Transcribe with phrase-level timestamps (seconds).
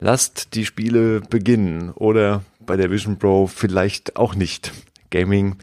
[0.00, 4.72] lasst die Spiele beginnen oder bei der Vision Pro vielleicht auch nicht.
[5.10, 5.56] Gaming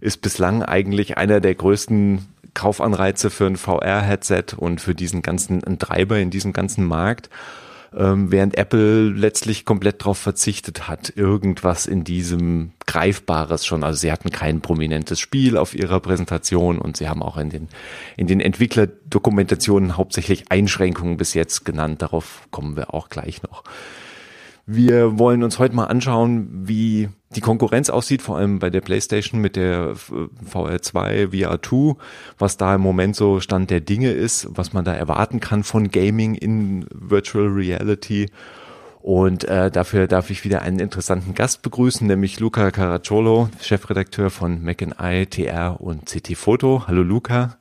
[0.00, 6.18] ist bislang eigentlich einer der größten Kaufanreize für ein VR-Headset und für diesen ganzen Treiber
[6.18, 7.30] in diesem ganzen Markt
[7.96, 13.84] ähm, während Apple letztlich komplett darauf verzichtet hat, irgendwas in diesem Greifbares schon.
[13.84, 17.68] Also sie hatten kein prominentes Spiel auf ihrer Präsentation und sie haben auch in den,
[18.16, 22.02] in den Entwicklerdokumentationen hauptsächlich Einschränkungen bis jetzt genannt.
[22.02, 23.64] Darauf kommen wir auch gleich noch.
[24.66, 29.40] Wir wollen uns heute mal anschauen, wie die Konkurrenz aussieht, vor allem bei der PlayStation
[29.40, 31.96] mit der VR2, VR2,
[32.38, 35.90] was da im Moment so Stand der Dinge ist, was man da erwarten kann von
[35.90, 38.30] Gaming in Virtual Reality.
[39.00, 44.62] Und äh, dafür darf ich wieder einen interessanten Gast begrüßen, nämlich Luca Caracciolo, Chefredakteur von
[44.62, 46.84] Mac Eye, TR und CT Photo.
[46.86, 47.58] Hallo Luca.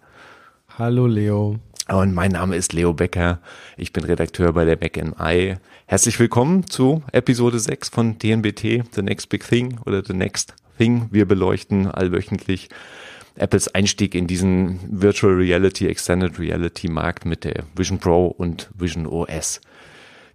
[0.78, 1.60] Hallo Leo.
[1.90, 3.40] Und mein Name ist Leo Becker.
[3.78, 5.56] Ich bin Redakteur bei der Back Eye.
[5.86, 11.08] Herzlich willkommen zu Episode 6 von DNBT, The Next Big Thing oder The Next Thing.
[11.12, 12.68] Wir beleuchten allwöchentlich
[13.36, 19.08] Apples Einstieg in diesen Virtual Reality, Extended Reality Markt mit der Vision Pro und Vision
[19.08, 19.62] OS.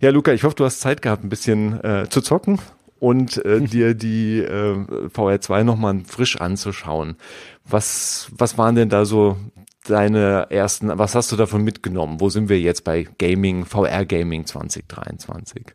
[0.00, 2.60] Ja, Luca, ich hoffe, du hast Zeit gehabt, ein bisschen äh, zu zocken
[2.98, 4.74] und äh, dir die äh,
[5.14, 7.16] VR2 nochmal frisch anzuschauen.
[7.66, 9.36] Was, was waren denn da so
[9.84, 12.20] deine ersten, was hast du davon mitgenommen?
[12.20, 15.74] Wo sind wir jetzt bei Gaming, VR Gaming 2023?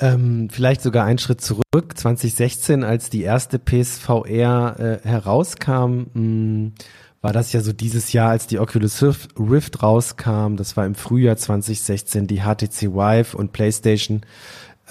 [0.00, 1.64] Ähm, vielleicht sogar einen Schritt zurück.
[1.94, 6.72] 2016, als die erste PSVR äh, herauskam, mh, hm,
[7.20, 9.02] war das ja so dieses Jahr, als die Oculus
[9.36, 10.54] Rift rauskam.
[10.56, 12.28] Das war im Frühjahr 2016.
[12.28, 14.22] Die HTC Vive und PlayStation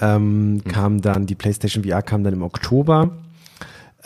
[0.00, 0.64] ähm, mhm.
[0.64, 3.16] kam dann, die PlayStation VR kam dann im Oktober.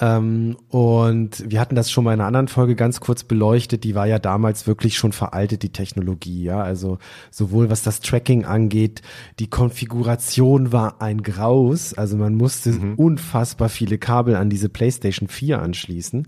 [0.02, 3.84] Ähm, und wir hatten das schon mal in einer anderen Folge ganz kurz beleuchtet.
[3.84, 6.42] Die war ja damals wirklich schon veraltet, die Technologie.
[6.42, 6.98] Ja, also
[7.30, 9.02] sowohl was das Tracking angeht,
[9.38, 11.94] die Konfiguration war ein Graus.
[11.94, 12.94] Also man musste mhm.
[12.96, 16.26] unfassbar viele Kabel an diese PlayStation 4 anschließen.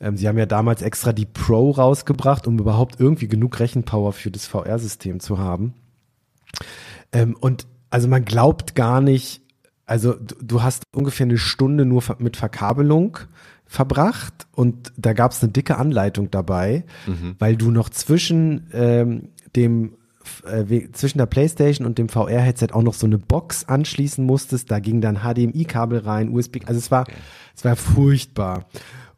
[0.00, 4.32] Ähm, sie haben ja damals extra die Pro rausgebracht, um überhaupt irgendwie genug Rechenpower für
[4.32, 5.74] das VR-System zu haben.
[7.12, 9.43] Ähm, und also man glaubt gar nicht,
[9.86, 13.18] also du hast ungefähr eine Stunde nur mit Verkabelung
[13.66, 17.36] verbracht und da gab es eine dicke Anleitung dabei, mhm.
[17.38, 19.94] weil du noch zwischen ähm, dem
[20.46, 24.70] äh, zwischen der PlayStation und dem VR-Headset auch noch so eine Box anschließen musstest.
[24.70, 26.60] Da ging dann HDMI-Kabel rein, USB.
[26.66, 27.14] Also es war, okay.
[27.54, 28.66] es war furchtbar.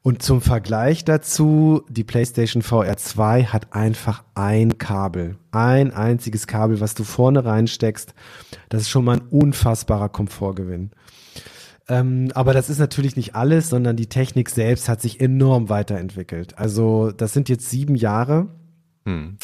[0.07, 5.37] Und zum Vergleich dazu, die PlayStation VR 2 hat einfach ein Kabel.
[5.51, 8.15] Ein einziges Kabel, was du vorne reinsteckst.
[8.69, 10.93] Das ist schon mal ein unfassbarer Komfortgewinn.
[11.89, 16.57] Ähm, aber das ist natürlich nicht alles, sondern die Technik selbst hat sich enorm weiterentwickelt.
[16.57, 18.47] Also das sind jetzt sieben Jahre.
[19.07, 19.39] Hm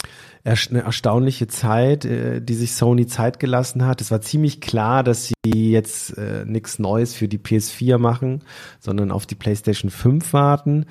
[0.45, 4.01] eine erstaunliche Zeit, äh, die sich Sony Zeit gelassen hat.
[4.01, 8.43] Es war ziemlich klar, dass sie jetzt äh, nichts Neues für die PS4 machen,
[8.81, 10.87] sondern auf die PlayStation 5 warten.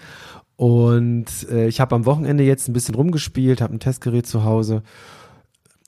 [0.56, 4.84] Und äh, ich habe am Wochenende jetzt ein bisschen rumgespielt, habe ein Testgerät zu Hause.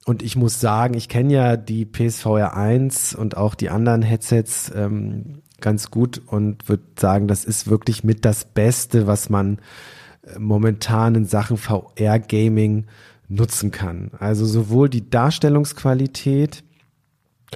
[0.05, 4.71] Und ich muss sagen, ich kenne ja die PSVR 1 und auch die anderen Headsets
[4.75, 9.59] ähm, ganz gut und würde sagen, das ist wirklich mit das Beste, was man
[10.23, 12.85] äh, momentan in Sachen VR-Gaming
[13.33, 14.11] nutzen kann.
[14.19, 16.63] Also sowohl die Darstellungsqualität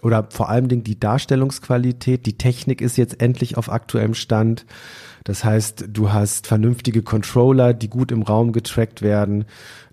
[0.04, 4.66] oder vor allem die Darstellungsqualität, die Technik ist jetzt endlich auf aktuellem Stand.
[5.24, 9.46] Das heißt, du hast vernünftige Controller, die gut im Raum getrackt werden.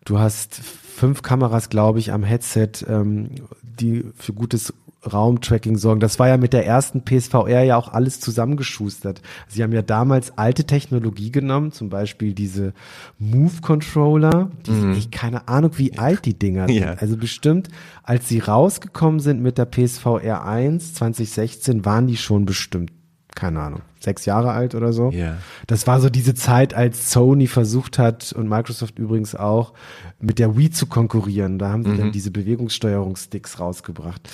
[0.04, 3.30] Du hast fünf Kameras, glaube ich, am Headset, ähm,
[3.62, 4.72] die für gutes
[5.12, 6.00] Raumtracking sorgen.
[6.00, 9.22] Das war ja mit der ersten PSVR ja auch alles zusammengeschustert.
[9.48, 12.72] Sie haben ja damals alte Technologie genommen, zum Beispiel diese
[13.18, 14.50] Move Controller.
[14.66, 14.92] Die mhm.
[14.92, 16.76] ich keine Ahnung, wie alt die Dinger sind.
[16.76, 16.94] Ja.
[16.94, 17.68] Also bestimmt,
[18.02, 22.90] als sie rausgekommen sind mit der PSVR 1 2016, waren die schon bestimmt
[23.34, 25.10] keine Ahnung, sechs Jahre alt oder so.
[25.10, 25.38] Yeah.
[25.66, 29.72] Das war so diese Zeit, als Sony versucht hat und Microsoft übrigens auch
[30.20, 31.58] mit der Wii zu konkurrieren.
[31.58, 31.98] Da haben sie mhm.
[31.98, 34.28] dann diese Bewegungssteuerungssticks rausgebracht.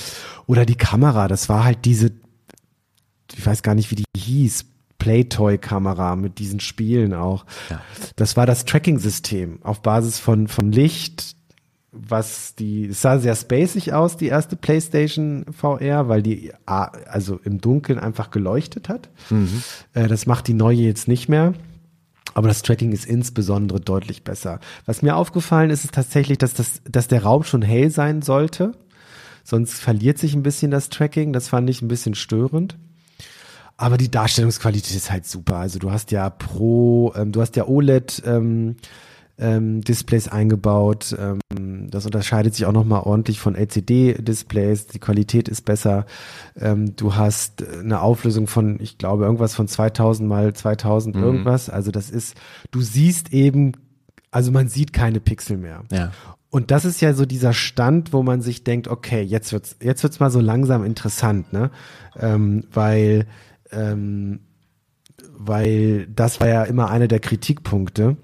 [0.46, 2.12] Oder die Kamera, das war halt diese,
[3.34, 4.66] ich weiß gar nicht, wie die hieß,
[4.98, 7.46] Playtoy-Kamera mit diesen Spielen auch.
[7.70, 7.80] Ja.
[8.16, 11.36] Das war das Tracking-System auf Basis von, von Licht,
[11.92, 17.60] was die, es sah sehr spacig aus, die erste PlayStation VR, weil die also im
[17.60, 19.08] Dunkeln einfach geleuchtet hat.
[19.28, 19.62] Mhm.
[19.94, 21.54] Äh, das macht die neue jetzt nicht mehr.
[22.34, 24.60] Aber das Tracking ist insbesondere deutlich besser.
[24.86, 28.72] Was mir aufgefallen ist, ist tatsächlich, dass, das, dass der Raum schon hell sein sollte.
[29.42, 31.32] Sonst verliert sich ein bisschen das Tracking.
[31.32, 32.76] Das fand ich ein bisschen störend.
[33.76, 35.56] Aber die Darstellungsqualität ist halt super.
[35.56, 38.76] Also du hast ja Pro, ähm, du hast ja OLED, ähm,
[39.40, 41.16] ähm, Displays eingebaut.
[41.18, 44.86] Ähm, das unterscheidet sich auch nochmal ordentlich von LCD-Displays.
[44.88, 46.06] Die Qualität ist besser.
[46.56, 51.22] Ähm, du hast eine Auflösung von, ich glaube, irgendwas von 2000 mal 2000 mhm.
[51.22, 51.70] irgendwas.
[51.70, 52.36] Also das ist,
[52.70, 53.72] du siehst eben,
[54.30, 55.82] also man sieht keine Pixel mehr.
[55.90, 56.12] Ja.
[56.50, 60.02] Und das ist ja so dieser Stand, wo man sich denkt, okay, jetzt wird's, jetzt
[60.02, 61.70] wird's mal so langsam interessant, ne?
[62.18, 63.26] Ähm, weil,
[63.70, 64.40] ähm,
[65.32, 68.16] weil das war ja immer einer der Kritikpunkte,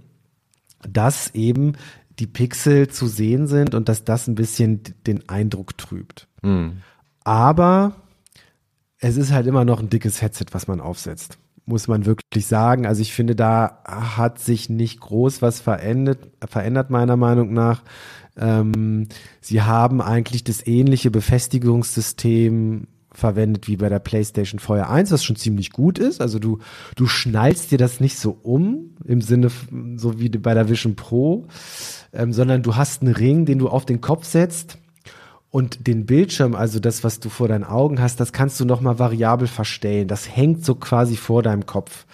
[0.89, 1.73] dass eben
[2.19, 6.29] die Pixel zu sehen sind und dass das ein bisschen den Eindruck trübt.
[6.43, 6.83] Mhm.
[7.25, 7.97] Aber
[8.99, 12.87] es ist halt immer noch ein dickes Headset, was man aufsetzt muss man wirklich sagen.
[12.87, 17.83] Also ich finde, da hat sich nicht groß was verändert, verändert meiner Meinung nach.
[18.37, 19.09] Ähm,
[19.41, 22.87] sie haben eigentlich das ähnliche Befestigungssystem
[23.17, 26.21] verwendet wie bei der PlayStation VR 1, was schon ziemlich gut ist.
[26.21, 26.59] Also du,
[26.97, 29.51] du schnallst dir das nicht so um, im Sinne
[29.97, 31.47] so wie bei der Vision Pro,
[32.13, 34.79] ähm, sondern du hast einen Ring, den du auf den Kopf setzt
[35.51, 38.99] und den Bildschirm, also das, was du vor deinen Augen hast, das kannst du nochmal
[38.99, 40.09] variabel verstellen.
[40.09, 42.05] Das hängt so quasi vor deinem Kopf.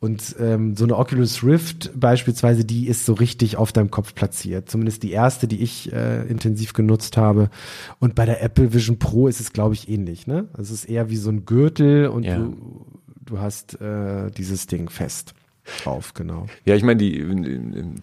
[0.00, 4.70] Und ähm, so eine Oculus Rift beispielsweise, die ist so richtig auf deinem Kopf platziert.
[4.70, 7.50] Zumindest die erste, die ich äh, intensiv genutzt habe.
[7.98, 10.26] Und bei der Apple Vision Pro ist es, glaube ich, ähnlich.
[10.26, 10.48] Ne?
[10.56, 12.38] Es ist eher wie so ein Gürtel und ja.
[12.38, 12.86] du,
[13.26, 15.34] du hast äh, dieses Ding fest
[15.82, 16.46] drauf, genau.
[16.64, 17.24] Ja, ich meine, die,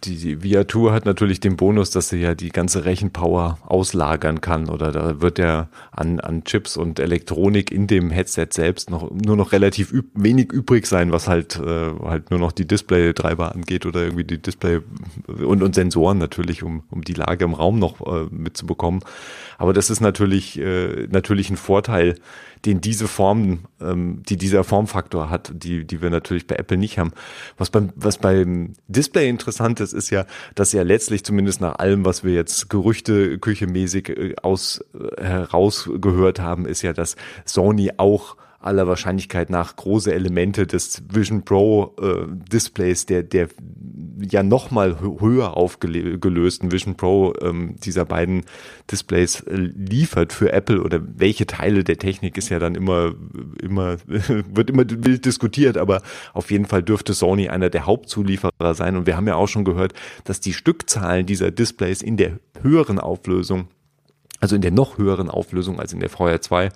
[0.03, 4.69] die, die VR hat natürlich den Bonus, dass sie ja die ganze Rechenpower auslagern kann
[4.69, 9.35] oder da wird ja an, an Chips und Elektronik in dem Headset selbst noch nur
[9.35, 13.85] noch relativ üb wenig übrig sein, was halt äh, halt nur noch die Display-Treiber angeht
[13.85, 14.79] oder irgendwie die Display
[15.27, 19.01] und, und Sensoren natürlich, um, um die Lage im Raum noch äh, mitzubekommen.
[19.57, 22.15] Aber das ist natürlich, äh, natürlich ein Vorteil,
[22.67, 26.99] den diese Form, ähm, die dieser Formfaktor hat, die, die wir natürlich bei Apple nicht
[26.99, 27.13] haben.
[27.57, 32.03] Was beim, was beim Display interessant ist, ist ja, dass ja letztlich zumindest nach allem,
[32.03, 37.15] was wir jetzt Gerüchte küchemäßig äh, aus äh, herausgehört haben, ist ja, dass
[37.45, 38.35] Sony auch
[38.67, 43.47] aller Wahrscheinlichkeit nach große Elemente des Vision Pro äh, Displays, der, der
[44.19, 48.43] ja nochmal höher aufgelösten Vision Pro ähm, dieser beiden
[48.91, 53.13] Displays äh, liefert für Apple oder welche Teile der Technik ist ja dann immer,
[53.61, 56.01] immer, wird immer wild diskutiert, aber
[56.33, 58.97] auf jeden Fall dürfte Sony einer der Hauptzulieferer sein.
[58.97, 59.93] Und wir haben ja auch schon gehört,
[60.23, 63.67] dass die Stückzahlen dieser Displays in der höheren Auflösung,
[64.39, 66.71] also in der noch höheren Auflösung als in der VR2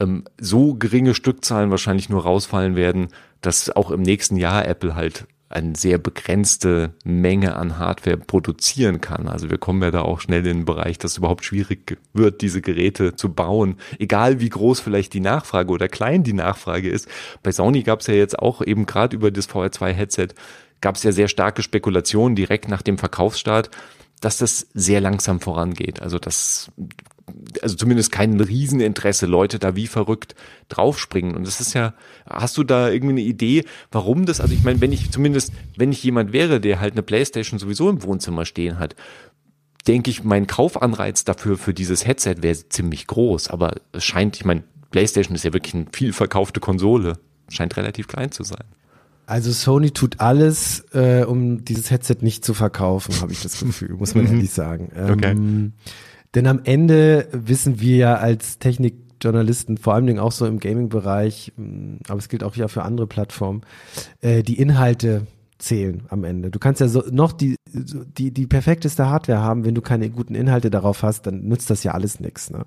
[0.00, 3.08] ähm, so geringe Stückzahlen wahrscheinlich nur rausfallen werden,
[3.40, 9.28] dass auch im nächsten Jahr Apple halt eine sehr begrenzte Menge an Hardware produzieren kann.
[9.28, 12.42] Also wir kommen ja da auch schnell in den Bereich, dass es überhaupt schwierig wird,
[12.42, 13.76] diese Geräte zu bauen.
[13.98, 17.08] Egal wie groß vielleicht die Nachfrage oder klein die Nachfrage ist.
[17.42, 20.28] Bei Sony gab es ja jetzt auch eben gerade über das VR2-Headset
[20.80, 23.70] gab es ja sehr starke Spekulationen direkt nach dem Verkaufsstart,
[24.20, 26.02] dass das sehr langsam vorangeht.
[26.02, 26.70] Also das
[27.62, 30.34] also zumindest kein Rieseninteresse, Leute da wie verrückt
[30.68, 31.34] draufspringen.
[31.34, 31.94] Und das ist ja,
[32.26, 35.92] hast du da irgendwie eine Idee, warum das, also ich meine, wenn ich zumindest, wenn
[35.92, 38.94] ich jemand wäre, der halt eine Playstation sowieso im Wohnzimmer stehen hat,
[39.86, 43.48] denke ich, mein Kaufanreiz dafür, für dieses Headset wäre ziemlich groß.
[43.48, 47.18] Aber es scheint, ich meine, Playstation ist ja wirklich eine viel verkaufte Konsole.
[47.48, 48.64] Scheint relativ klein zu sein.
[49.28, 53.94] Also Sony tut alles, äh, um dieses Headset nicht zu verkaufen, habe ich das Gefühl,
[53.94, 54.32] muss man mhm.
[54.32, 54.90] ehrlich sagen.
[54.96, 55.34] Ähm, okay.
[56.34, 61.52] Denn am Ende wissen wir ja als Technikjournalisten, vor allen Dingen auch so im Gaming-Bereich,
[61.56, 63.62] mm, aber es gilt auch ja für andere Plattformen,
[64.20, 65.26] äh, die Inhalte
[65.58, 66.50] zählen am Ende.
[66.50, 70.34] Du kannst ja so noch die, die, die perfekteste Hardware haben, wenn du keine guten
[70.34, 72.50] Inhalte darauf hast, dann nützt das ja alles nichts.
[72.50, 72.64] Ne?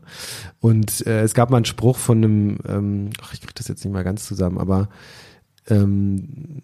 [0.60, 3.84] Und äh, es gab mal einen Spruch von einem, ähm, ach, ich krieg das jetzt
[3.86, 4.90] nicht mal ganz zusammen, aber
[5.70, 6.64] ähm,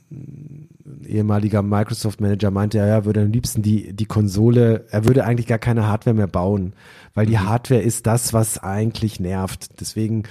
[1.05, 5.59] ehemaliger Microsoft-Manager meinte, ja, er würde am liebsten die, die Konsole, er würde eigentlich gar
[5.59, 6.73] keine Hardware mehr bauen,
[7.13, 7.47] weil die mhm.
[7.47, 9.79] Hardware ist das, was eigentlich nervt.
[9.79, 10.23] Deswegen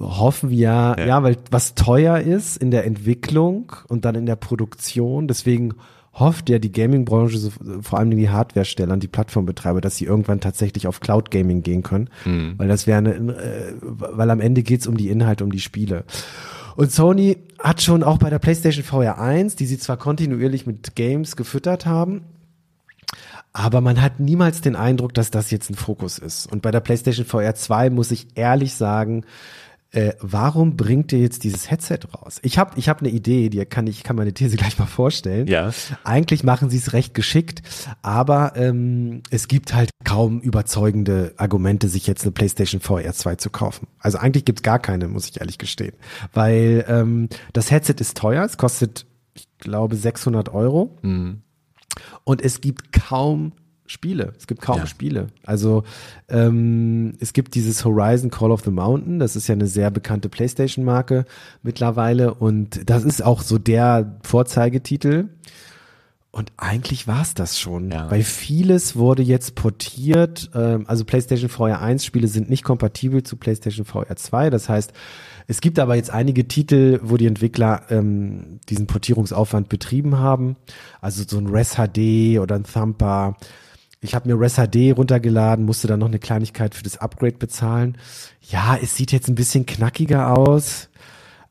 [0.00, 4.36] hoffen wir, ja, ja, weil was teuer ist in der Entwicklung und dann in der
[4.36, 5.74] Produktion, deswegen
[6.12, 10.88] hofft ja die Gaming-Branche, vor allem die Hardware-Steller und die Plattformbetreiber, dass sie irgendwann tatsächlich
[10.88, 12.54] auf Cloud-Gaming gehen können, mhm.
[12.56, 16.04] weil das wäre eine, äh, weil am Ende geht's um die Inhalte, um die Spiele.
[16.78, 20.94] Und Sony hat schon auch bei der PlayStation VR 1, die sie zwar kontinuierlich mit
[20.94, 22.22] Games gefüttert haben,
[23.52, 26.46] aber man hat niemals den Eindruck, dass das jetzt ein Fokus ist.
[26.46, 29.24] Und bei der PlayStation VR 2 muss ich ehrlich sagen,
[29.90, 32.40] äh, warum bringt ihr jetzt dieses Headset raus?
[32.42, 35.46] Ich habe ich hab eine Idee, die kann ich kann meine These gleich mal vorstellen.
[35.46, 35.72] Ja.
[36.04, 37.62] Eigentlich machen sie es recht geschickt,
[38.02, 43.50] aber ähm, es gibt halt kaum überzeugende Argumente, sich jetzt eine PlayStation VR 2 zu
[43.50, 43.88] kaufen.
[43.98, 45.96] Also eigentlich gibt's gar keine, muss ich ehrlich gestehen,
[46.34, 50.98] weil ähm, das Headset ist teuer, es kostet, ich glaube, 600 Euro.
[51.02, 51.42] Mhm.
[52.24, 53.52] Und es gibt kaum
[53.88, 54.32] Spiele.
[54.36, 54.86] Es gibt kaum ja.
[54.86, 55.28] Spiele.
[55.44, 55.82] Also
[56.28, 60.28] ähm, es gibt dieses Horizon Call of the Mountain, das ist ja eine sehr bekannte
[60.28, 61.24] PlayStation-Marke
[61.62, 65.30] mittlerweile und das ist auch so der Vorzeigetitel.
[66.30, 68.10] Und eigentlich war es das schon, ja.
[68.10, 70.50] weil vieles wurde jetzt portiert.
[70.54, 74.50] Ähm, also PlayStation VR 1 Spiele sind nicht kompatibel zu PlayStation VR 2.
[74.50, 74.92] Das heißt,
[75.46, 80.56] es gibt aber jetzt einige Titel, wo die Entwickler ähm, diesen Portierungsaufwand betrieben haben.
[81.00, 83.36] Also so ein Res HD oder ein Thumper
[84.00, 87.98] ich habe mir Res HD runtergeladen, musste dann noch eine Kleinigkeit für das Upgrade bezahlen.
[88.42, 90.88] Ja, es sieht jetzt ein bisschen knackiger aus,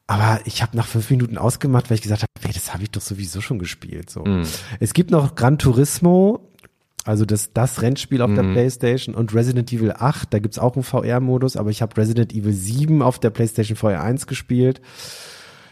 [0.08, 2.92] aber ich habe nach fünf Minuten ausgemacht, weil ich gesagt habe, hey, das habe ich
[2.92, 4.10] doch sowieso schon gespielt.
[4.10, 4.24] So.
[4.24, 4.44] Mm.
[4.80, 6.50] Es gibt noch Gran Turismo,
[7.04, 8.36] also das, das Rennspiel auf mm.
[8.36, 8.54] der mhm.
[8.54, 12.54] Playstation und Resident Evil 8, da gibt's auch einen VR-Modus, aber ich habe Resident Evil
[12.54, 14.82] 7 auf der Playstation VR 1 gespielt.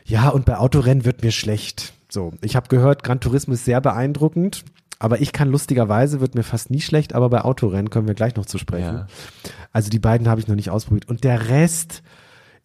[0.03, 1.94] Ja, und bei Autorennen wird mir schlecht.
[2.10, 4.65] So, ich habe gehört, Gran Turismo ist sehr beeindruckend.
[5.00, 8.36] Aber ich kann lustigerweise, wird mir fast nie schlecht, aber bei Autorennen können wir gleich
[8.36, 8.96] noch zu sprechen.
[8.96, 9.08] Ja.
[9.72, 11.10] Also die beiden habe ich noch nicht ausprobiert.
[11.10, 12.02] Und der Rest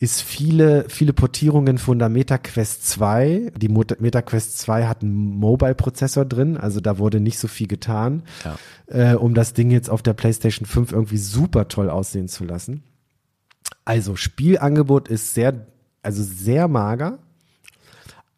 [0.01, 3.53] ist viele, viele Portierungen von der MetaQuest 2.
[3.57, 9.13] Die MetaQuest 2 hat einen Mobile-Prozessor drin, also da wurde nicht so viel getan, ja.
[9.13, 12.83] äh, um das Ding jetzt auf der PlayStation 5 irgendwie super toll aussehen zu lassen.
[13.85, 15.67] Also Spielangebot ist sehr,
[16.03, 17.19] also sehr mager.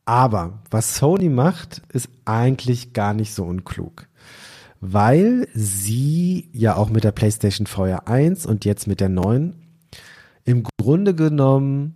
[0.04, 4.08] Aber was Sony macht, ist eigentlich gar nicht so unklug.
[4.80, 9.54] Weil sie ja auch mit der PlayStation VR 1 und jetzt mit der neuen
[10.44, 11.94] im Grunde genommen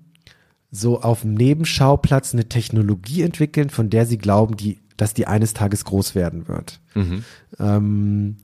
[0.71, 5.55] so auf dem Nebenschauplatz eine Technologie entwickeln, von der sie glauben, die, dass die eines
[5.55, 6.81] Tages groß werden wird.
[6.95, 7.25] Mhm.
[7.59, 8.37] Ähm,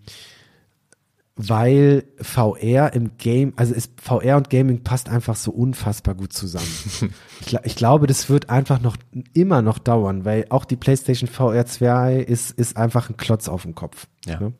[1.34, 6.66] weil VR im Game, also ist VR und Gaming passt einfach so unfassbar gut zusammen.
[7.46, 8.96] ich, ich, glaube, das wird einfach noch
[9.32, 13.62] immer noch dauern, weil auch die PlayStation VR 2 ist, ist einfach ein Klotz auf
[13.62, 14.08] dem Kopf.
[14.26, 14.40] Ja.
[14.40, 14.52] Ne?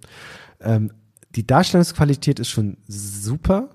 [0.61, 0.93] Ähm,
[1.35, 3.69] die Darstellungsqualität ist schon super,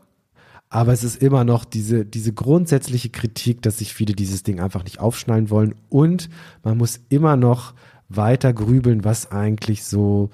[0.70, 4.84] aber es ist immer noch diese, diese grundsätzliche Kritik, dass sich viele dieses Ding einfach
[4.84, 6.30] nicht aufschnallen wollen und
[6.64, 7.74] man muss immer noch
[8.10, 10.30] weiter grübeln, was eigentlich so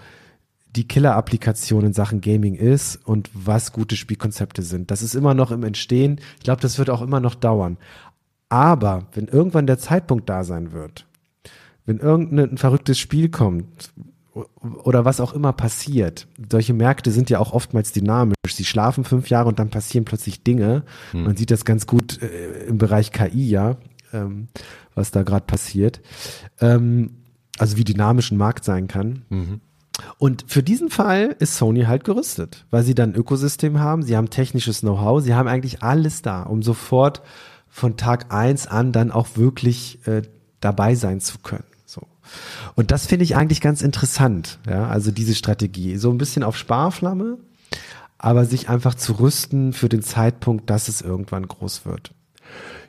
[0.75, 4.89] die Killer-Applikation in Sachen Gaming ist und was gute Spielkonzepte sind.
[4.91, 6.19] Das ist immer noch im Entstehen.
[6.37, 7.77] Ich glaube, das wird auch immer noch dauern.
[8.49, 11.05] Aber wenn irgendwann der Zeitpunkt da sein wird,
[11.85, 13.93] wenn irgendein verrücktes Spiel kommt
[14.83, 18.35] oder was auch immer passiert, solche Märkte sind ja auch oftmals dynamisch.
[18.47, 20.83] Sie schlafen fünf Jahre und dann passieren plötzlich Dinge.
[21.11, 21.23] Hm.
[21.23, 23.77] Man sieht das ganz gut äh, im Bereich KI, ja,
[24.11, 24.47] ähm,
[24.95, 26.01] was da gerade passiert.
[26.59, 27.17] Ähm,
[27.59, 29.23] also wie dynamisch ein Markt sein kann.
[29.29, 29.61] Mhm.
[30.17, 34.17] Und für diesen Fall ist Sony halt gerüstet, weil sie dann ein Ökosystem haben, sie
[34.17, 37.21] haben technisches Know-how, sie haben eigentlich alles da, um sofort
[37.69, 40.23] von Tag eins an dann auch wirklich äh,
[40.61, 41.65] dabei sein zu können.
[41.85, 42.01] So.
[42.75, 45.97] Und das finde ich eigentlich ganz interessant, ja, also diese Strategie.
[45.97, 47.37] So ein bisschen auf Sparflamme,
[48.17, 52.13] aber sich einfach zu rüsten für den Zeitpunkt, dass es irgendwann groß wird.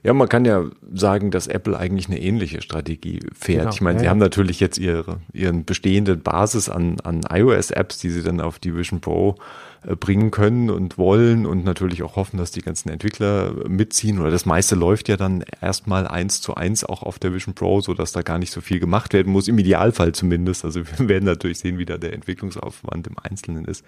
[0.03, 3.61] Ja, man kann ja sagen, dass Apple eigentlich eine ähnliche Strategie fährt.
[3.61, 4.11] Genau, ich meine, ja, sie ja.
[4.11, 8.77] haben natürlich jetzt ihre, ihren bestehenden Basis an, an iOS-Apps, die sie dann auf die
[8.77, 9.37] Vision Pro
[9.85, 14.47] bringen können und wollen und natürlich auch hoffen, dass die ganzen Entwickler mitziehen oder das
[14.47, 18.13] meiste läuft ja dann erstmal eins zu eins auch auf der Vision Pro, so dass
[18.13, 20.65] da gar nicht so viel gemacht werden muss, im Idealfall zumindest.
[20.65, 23.85] Also wir werden natürlich sehen, wie da der Entwicklungsaufwand im Einzelnen ist.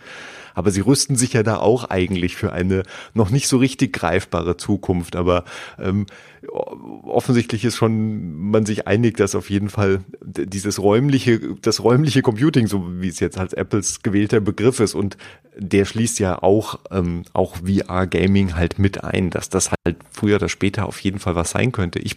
[0.54, 2.82] Aber sie rüsten sich ja da auch eigentlich für eine
[3.14, 5.16] noch nicht so richtig greifbare Zukunft.
[5.16, 5.44] Aber
[5.78, 6.06] ähm,
[6.48, 12.66] offensichtlich ist schon man sich einig, dass auf jeden Fall dieses räumliche, das räumliche Computing,
[12.66, 15.16] so wie es jetzt als Apples gewählter Begriff ist und
[15.58, 20.50] der schließt ja auch, ähm, auch VR-Gaming halt mit ein, dass das halt früher oder
[20.50, 21.98] später auf jeden Fall was sein könnte.
[21.98, 22.16] Ich,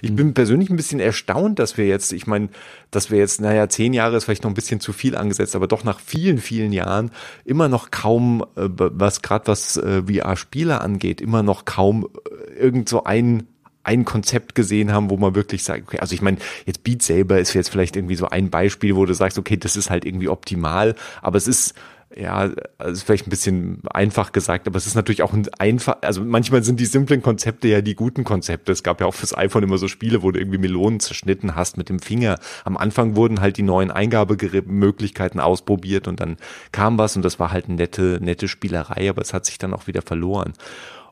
[0.00, 2.48] ich bin persönlich ein bisschen erstaunt, dass wir jetzt, ich meine,
[2.90, 5.66] dass wir jetzt, naja, zehn Jahre ist vielleicht noch ein bisschen zu viel angesetzt, aber
[5.66, 7.10] doch nach vielen, vielen Jahren
[7.44, 12.88] immer noch kaum, äh, was gerade was äh, VR-Spiele angeht, immer noch kaum äh, irgend
[12.88, 13.46] so ein
[13.88, 17.38] ein Konzept gesehen haben, wo man wirklich sagt, okay, also ich meine, jetzt Beat Saber
[17.40, 20.28] ist jetzt vielleicht irgendwie so ein Beispiel, wo du sagst, okay, das ist halt irgendwie
[20.28, 21.74] optimal, aber es ist
[22.16, 22.44] ja,
[22.84, 26.62] ist vielleicht ein bisschen einfach gesagt, aber es ist natürlich auch ein einfach, also manchmal
[26.62, 28.72] sind die simplen Konzepte ja die guten Konzepte.
[28.72, 31.76] Es gab ja auch fürs iPhone immer so Spiele, wo du irgendwie Melonen zerschnitten hast
[31.76, 32.38] mit dem Finger.
[32.64, 36.38] Am Anfang wurden halt die neuen Eingabemöglichkeiten ausprobiert und dann
[36.72, 39.74] kam was und das war halt eine nette, nette Spielerei, aber es hat sich dann
[39.74, 40.54] auch wieder verloren.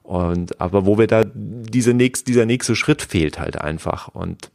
[0.07, 4.51] Und aber wo wir da diese nächst, dieser nächste Schritt fehlt halt einfach und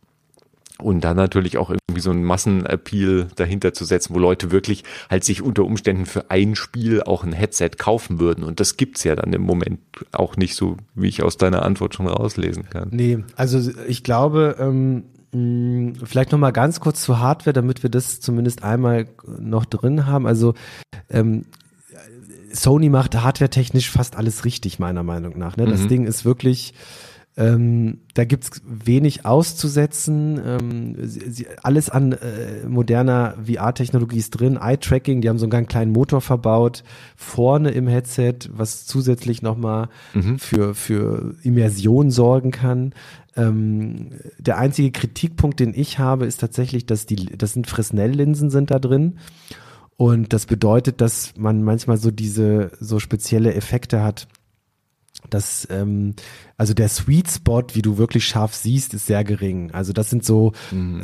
[0.82, 5.24] und dann natürlich auch irgendwie so ein Massenappeal dahinter zu setzen, wo Leute wirklich halt
[5.24, 8.44] sich unter Umständen für ein Spiel auch ein Headset kaufen würden.
[8.44, 9.80] Und das gibt's ja dann im Moment
[10.12, 12.90] auch nicht so, wie ich aus deiner Antwort schon rauslesen kann.
[12.92, 15.04] Nee, also ich glaube, ähm,
[16.04, 19.08] vielleicht noch mal ganz kurz zur Hardware, damit wir das zumindest einmal
[19.40, 20.26] noch drin haben.
[20.26, 20.56] Also
[21.10, 21.46] ähm,
[22.54, 25.58] Sony macht hardware-technisch fast alles richtig, meiner Meinung nach.
[25.58, 25.66] Ne?
[25.66, 25.88] Das Mhm.
[25.88, 26.74] Ding ist wirklich,
[27.38, 30.40] ähm, da gibt's wenig auszusetzen.
[30.46, 34.58] Ähm, sie, sie, alles an äh, moderner VR-Technologie ist drin.
[34.62, 36.84] Eye-Tracking, die haben sogar einen kleinen Motor verbaut
[37.16, 40.40] vorne im Headset, was zusätzlich nochmal Mhm.
[40.40, 42.94] für, für Immersion sorgen kann.
[43.38, 48.72] Ähm, der einzige Kritikpunkt, den ich habe, ist tatsächlich, dass die, das sind Fresnel-Linsen sind
[48.72, 49.20] da drin.
[50.02, 54.28] Und das bedeutet, dass man manchmal so diese so spezielle Effekte hat,
[55.30, 56.16] dass ähm,
[56.58, 59.70] also der Sweet Spot, wie du wirklich scharf siehst, ist sehr gering.
[59.70, 60.54] Also das sind so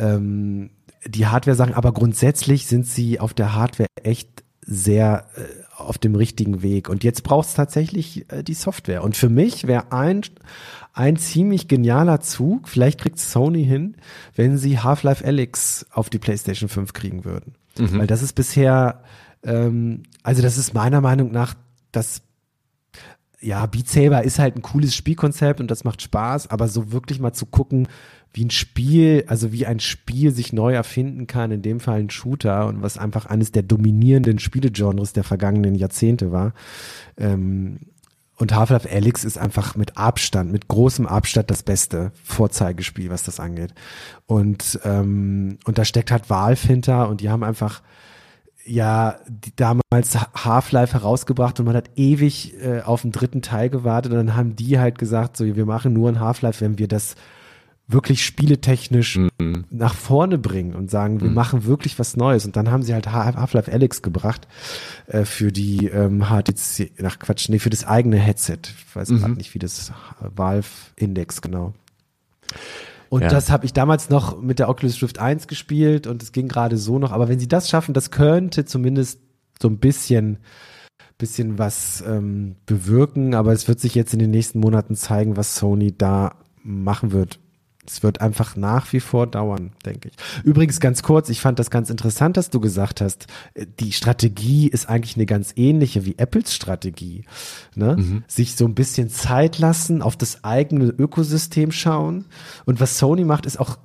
[0.02, 0.72] ähm,
[1.06, 5.42] die Hardware-Sachen, aber grundsätzlich sind sie auf der Hardware echt sehr äh,
[5.80, 6.90] auf dem richtigen Weg.
[6.90, 9.04] Und jetzt braucht es tatsächlich äh, die Software.
[9.04, 10.22] Und für mich wäre ein,
[10.94, 13.98] ein ziemlich genialer Zug, vielleicht kriegt Sony hin,
[14.36, 17.54] wenn sie Half-Life Alyx auf die PlayStation 5 kriegen würden.
[18.00, 19.04] Weil das ist bisher,
[19.44, 21.56] ähm, also das ist meiner Meinung nach
[21.92, 22.22] das
[23.40, 27.20] ja, Beat Saber ist halt ein cooles Spielkonzept und das macht Spaß, aber so wirklich
[27.20, 27.88] mal zu gucken,
[28.34, 32.10] wie ein Spiel, also wie ein Spiel sich neu erfinden kann, in dem Fall ein
[32.10, 36.54] Shooter und was einfach eines der dominierenden Spielegenres der vergangenen Jahrzehnte war.
[37.18, 37.80] Ähm,
[38.38, 43.40] und Half-Life Alyx ist einfach mit Abstand, mit großem Abstand das beste Vorzeigespiel, was das
[43.40, 43.74] angeht.
[44.28, 47.82] Und, ähm, und da steckt halt Valve hinter und die haben einfach
[48.64, 49.16] ja
[49.56, 54.36] damals Half-Life herausgebracht und man hat ewig äh, auf den dritten Teil gewartet und dann
[54.36, 57.16] haben die halt gesagt, so wir machen nur ein Half-Life, wenn wir das
[57.90, 59.18] wirklich spieletechnisch
[59.70, 62.46] nach vorne bringen und sagen, wir machen wirklich was Neues.
[62.46, 64.48] Und dann haben sie halt Ha- Half-Life Alyx gebracht
[65.08, 68.60] äh, für die ähm, HTC, nach Quatsch, nee, für das eigene Headset.
[68.88, 70.68] Ich weiß gerade nicht, wie das Valve
[70.98, 71.74] Index genau.
[73.10, 73.30] Und Ja.
[73.30, 76.76] das habe ich damals noch mit der Oculus Rift 1 gespielt und es ging gerade
[76.78, 77.14] so noch.
[77.14, 79.22] Aber wenn sie das schaffen, das könnte zumindest
[79.62, 80.40] so ein bisschen,
[81.18, 83.34] bisschen was ähm, bewirken.
[83.34, 87.40] Aber es wird sich jetzt in den nächsten Monaten zeigen, was Sony da machen wird.
[87.90, 90.16] Es wird einfach nach wie vor dauern, denke ich.
[90.44, 94.68] Übrigens ganz kurz, ich fand das ganz interessant, dass du gesagt hast, äh, die Strategie
[94.68, 97.24] ist eigentlich eine ganz ähnliche wie Apples Strategie.
[97.76, 98.24] Ne?
[98.28, 102.26] Sich so ein bisschen Zeit lassen, auf das eigene Ökosystem schauen.
[102.66, 103.78] Und was Sony macht, ist auch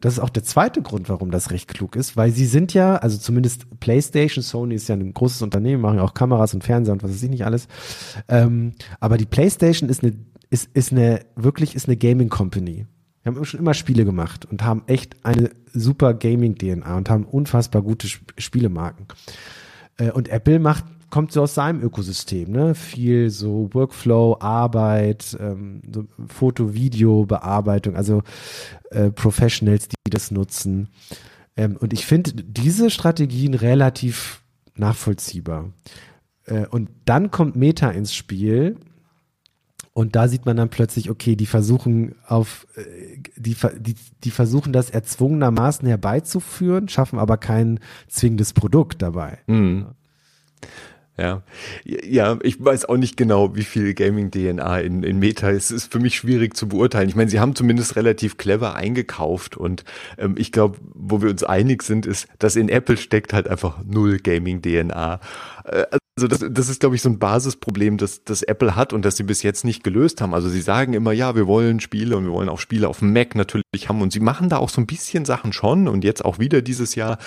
[0.00, 2.96] das ist auch der zweite Grund, warum das recht klug ist, weil sie sind ja,
[2.96, 6.94] also zumindest PlayStation, Sony ist ja ein großes Unternehmen, machen ja auch Kameras und Fernseher
[6.94, 7.68] und was weiß ich nicht alles.
[8.28, 10.14] Ähm, aber die PlayStation ist eine,
[10.48, 12.86] ist, ist eine, wirklich ist eine Gaming Company.
[13.22, 17.82] Wir haben schon immer Spiele gemacht und haben echt eine super Gaming-DNA und haben unfassbar
[17.82, 19.06] gute Sp Spielemarken.
[19.98, 22.74] Äh, und Apple macht, kommt so aus seinem Ökosystem, ne?
[22.74, 28.22] Viel so Workflow, Arbeit, ähm, so Foto, Video, Bearbeitung, also
[28.90, 30.88] äh, Professionals, die das nutzen.
[31.56, 34.42] Ähm, und ich finde diese Strategien relativ
[34.76, 35.72] nachvollziehbar.
[36.46, 38.76] Äh, und dann kommt Meta ins Spiel.
[39.92, 44.72] Und da sieht man dann plötzlich, okay, die versuchen auf, äh, die, die, die versuchen
[44.72, 49.38] das erzwungenermaßen herbeizuführen, schaffen aber kein zwingendes Produkt dabei.
[49.46, 49.86] Mhm.
[51.20, 51.42] Ja.
[51.84, 55.70] ja, ich weiß auch nicht genau, wie viel Gaming-DNA in, in Meta ist.
[55.70, 57.10] Es ist für mich schwierig zu beurteilen.
[57.10, 59.84] Ich meine, sie haben zumindest relativ clever eingekauft und
[60.16, 63.84] ähm, ich glaube, wo wir uns einig sind, ist, dass in Apple steckt halt einfach
[63.84, 65.20] null Gaming-DNA.
[65.64, 65.84] Äh,
[66.20, 69.16] also das, das ist, glaube ich, so ein Basisproblem, das, das Apple hat und das
[69.16, 70.34] sie bis jetzt nicht gelöst haben.
[70.34, 73.12] Also sie sagen immer, ja, wir wollen Spiele und wir wollen auch Spiele auf dem
[73.12, 76.24] Mac natürlich haben und sie machen da auch so ein bisschen Sachen schon und jetzt
[76.24, 77.18] auch wieder dieses Jahr,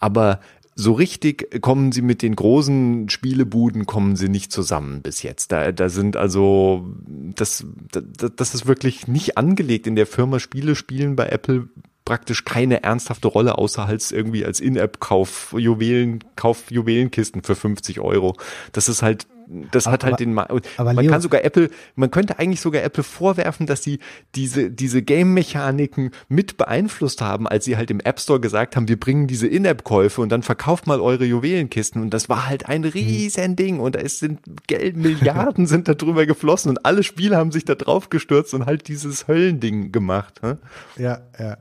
[0.00, 0.40] aber
[0.74, 5.52] so richtig kommen sie mit den großen Spielebuden kommen sie nicht zusammen bis jetzt.
[5.52, 6.88] Da, da sind also
[7.36, 11.68] das, das, das ist wirklich nicht angelegt in der Firma Spiele spielen bei Apple
[12.10, 18.36] praktisch keine ernsthafte Rolle, außer als irgendwie als In-App-Kauf Juwelen, Kauf Juwelenkisten für 50 Euro.
[18.72, 19.28] Das ist halt,
[19.70, 22.60] das hat Aber- halt den, Ma aber man Leo- kann sogar Apple, man könnte eigentlich
[22.60, 24.00] sogar Apple vorwerfen, dass sie
[24.34, 28.98] diese, diese Game-Mechaniken mit beeinflusst haben, als sie halt im App Store gesagt haben, wir
[28.98, 33.54] bringen diese In-App-Käufe und dann verkauft mal eure Juwelenkisten und das war halt ein riesen
[33.54, 37.52] Ding und da ist, sind Geld, Milliarden sind da drüber geflossen und alle Spiele haben
[37.52, 40.42] sich da drauf gestürzt und halt dieses Höllending gemacht.
[40.42, 40.58] Ne?
[40.96, 41.56] Ja, ja.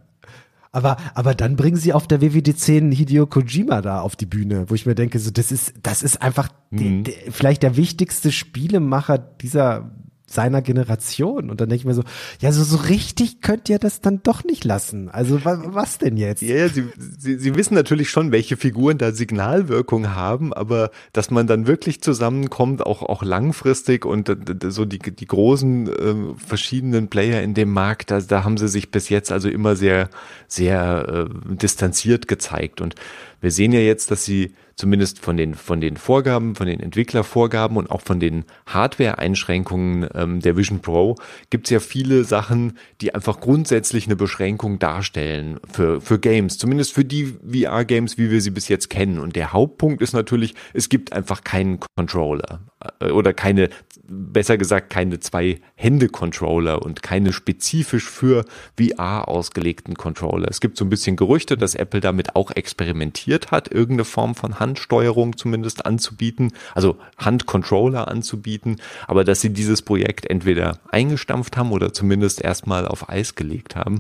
[0.72, 4.66] Aber, aber dann bringen sie auf der WWDC einen Hideo Kojima da auf die Bühne,
[4.70, 8.32] wo ich mir denke, so, das ist, das ist einfach die, die, vielleicht der wichtigste
[8.32, 9.92] Spielemacher dieser
[10.30, 11.50] seiner Generation.
[11.50, 12.04] Und dann denke ich mir so,
[12.40, 15.10] ja, so, so richtig könnt ihr das dann doch nicht lassen.
[15.10, 16.42] Also wa was denn jetzt?
[16.42, 16.86] Ja, ja sie,
[17.18, 22.02] sie, sie wissen natürlich schon, welche Figuren da Signalwirkung haben, aber dass man dann wirklich
[22.02, 28.12] zusammenkommt, auch, auch langfristig und so die, die großen äh, verschiedenen Player in dem Markt,
[28.12, 30.10] da, da haben sie sich bis jetzt also immer sehr,
[30.48, 32.82] sehr äh, distanziert gezeigt.
[32.82, 32.96] Und
[33.42, 37.76] wir sehen ja jetzt, dass sie zumindest von den, von den Vorgaben, von den Entwicklervorgaben
[37.76, 41.16] und auch von den Hardware-Einschränkungen ähm, der Vision Pro
[41.50, 46.94] gibt es ja viele Sachen, die einfach grundsätzlich eine Beschränkung darstellen für, für Games, zumindest
[46.94, 49.20] für die VR-Games, wie wir sie bis jetzt kennen.
[49.20, 52.62] Und der Hauptpunkt ist natürlich, es gibt einfach keinen Controller
[53.02, 53.70] äh, oder keine,
[54.10, 58.46] besser gesagt, keine zwei Hände-Controller und keine spezifisch für
[58.78, 60.48] VR ausgelegten Controller.
[60.50, 64.60] Es gibt so ein bisschen Gerüchte, dass Apple damit auch experimentiert hat, irgendeine Form von
[64.60, 71.94] Handsteuerung zumindest anzubieten, also Handcontroller anzubieten, aber dass sie dieses Projekt entweder eingestampft haben oder
[71.94, 74.00] zumindest erstmal auf Eis gelegt haben.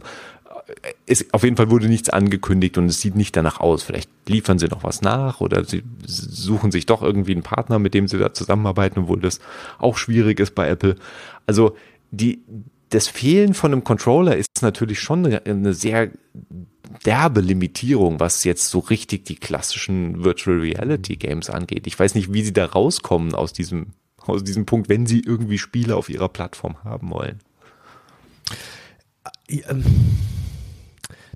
[1.05, 3.83] Es, auf jeden Fall wurde nichts angekündigt und es sieht nicht danach aus.
[3.83, 7.93] Vielleicht liefern sie noch was nach oder sie suchen sich doch irgendwie einen Partner, mit
[7.93, 9.39] dem sie da zusammenarbeiten, obwohl das
[9.77, 10.95] auch schwierig ist bei Apple.
[11.47, 11.75] Also
[12.11, 12.41] die,
[12.89, 16.09] das Fehlen von einem Controller ist natürlich schon eine, sehr
[17.05, 21.87] derbe Limitierung, was jetzt so richtig die klassischen Virtual Reality Games angeht.
[21.87, 25.59] Ich weiß nicht, wie sie da rauskommen aus diesem, aus diesem Punkt, wenn sie irgendwie
[25.59, 27.39] Spiele auf ihrer Plattform haben wollen.
[29.49, 29.83] Ähm,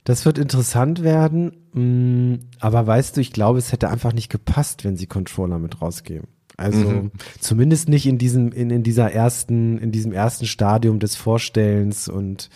[0.04, 4.84] das wird interessant werden, mm, aber weißt du, ich glaube, es hätte einfach nicht gepasst,
[4.84, 6.28] wenn sie Controller mit rausgeben.
[6.58, 7.12] Also mhm.
[7.40, 12.50] zumindest nicht in diesem, in, in dieser ersten, in diesem ersten Stadium des Vorstellens und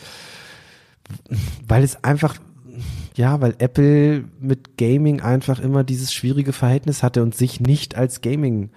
[1.67, 2.37] weil es einfach
[3.15, 8.21] ja, weil Apple mit Gaming einfach immer dieses schwierige Verhältnis hatte und sich nicht als
[8.21, 8.69] Gaming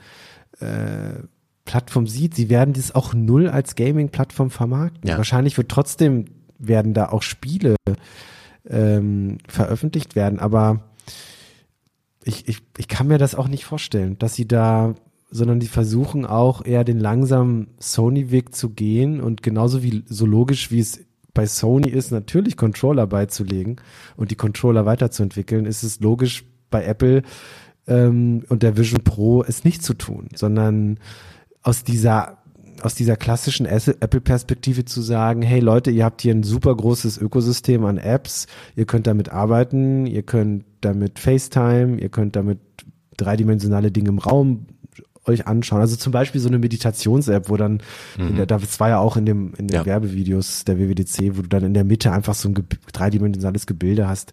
[0.60, 1.24] äh,
[1.66, 2.34] Plattform sieht.
[2.34, 5.08] Sie werden das auch null als Gaming-Plattform vermarkten.
[5.08, 5.18] Ja.
[5.18, 6.24] Wahrscheinlich wird trotzdem
[6.58, 7.76] werden da auch Spiele
[8.68, 10.90] ähm, veröffentlicht werden, aber
[12.24, 14.94] ich, ich, ich kann mir das auch nicht vorstellen, dass sie da,
[15.30, 20.70] sondern die versuchen auch eher den langsamen Sony-Weg zu gehen und genauso wie so logisch
[20.70, 21.00] wie es
[21.32, 23.76] bei Sony ist, natürlich Controller beizulegen
[24.16, 27.22] und die Controller weiterzuentwickeln, ist es logisch bei Apple
[27.86, 30.98] ähm, und der Vision Pro es nicht zu tun, sondern
[31.62, 32.38] aus dieser
[32.82, 37.84] aus dieser klassischen Apple-Perspektive zu sagen, hey Leute, ihr habt hier ein super großes Ökosystem
[37.84, 42.58] an Apps, ihr könnt damit arbeiten, ihr könnt damit FaceTime, ihr könnt damit
[43.16, 44.66] dreidimensionale Dinge im Raum
[45.26, 45.80] euch anschauen.
[45.80, 47.82] Also zum Beispiel so eine Meditations-App, wo dann,
[48.18, 48.36] mhm.
[48.36, 49.86] der, das war ja auch in dem in den ja.
[49.86, 54.08] Werbevideos der WWDC, wo du dann in der Mitte einfach so ein ge dreidimensionales Gebilde
[54.08, 54.32] hast.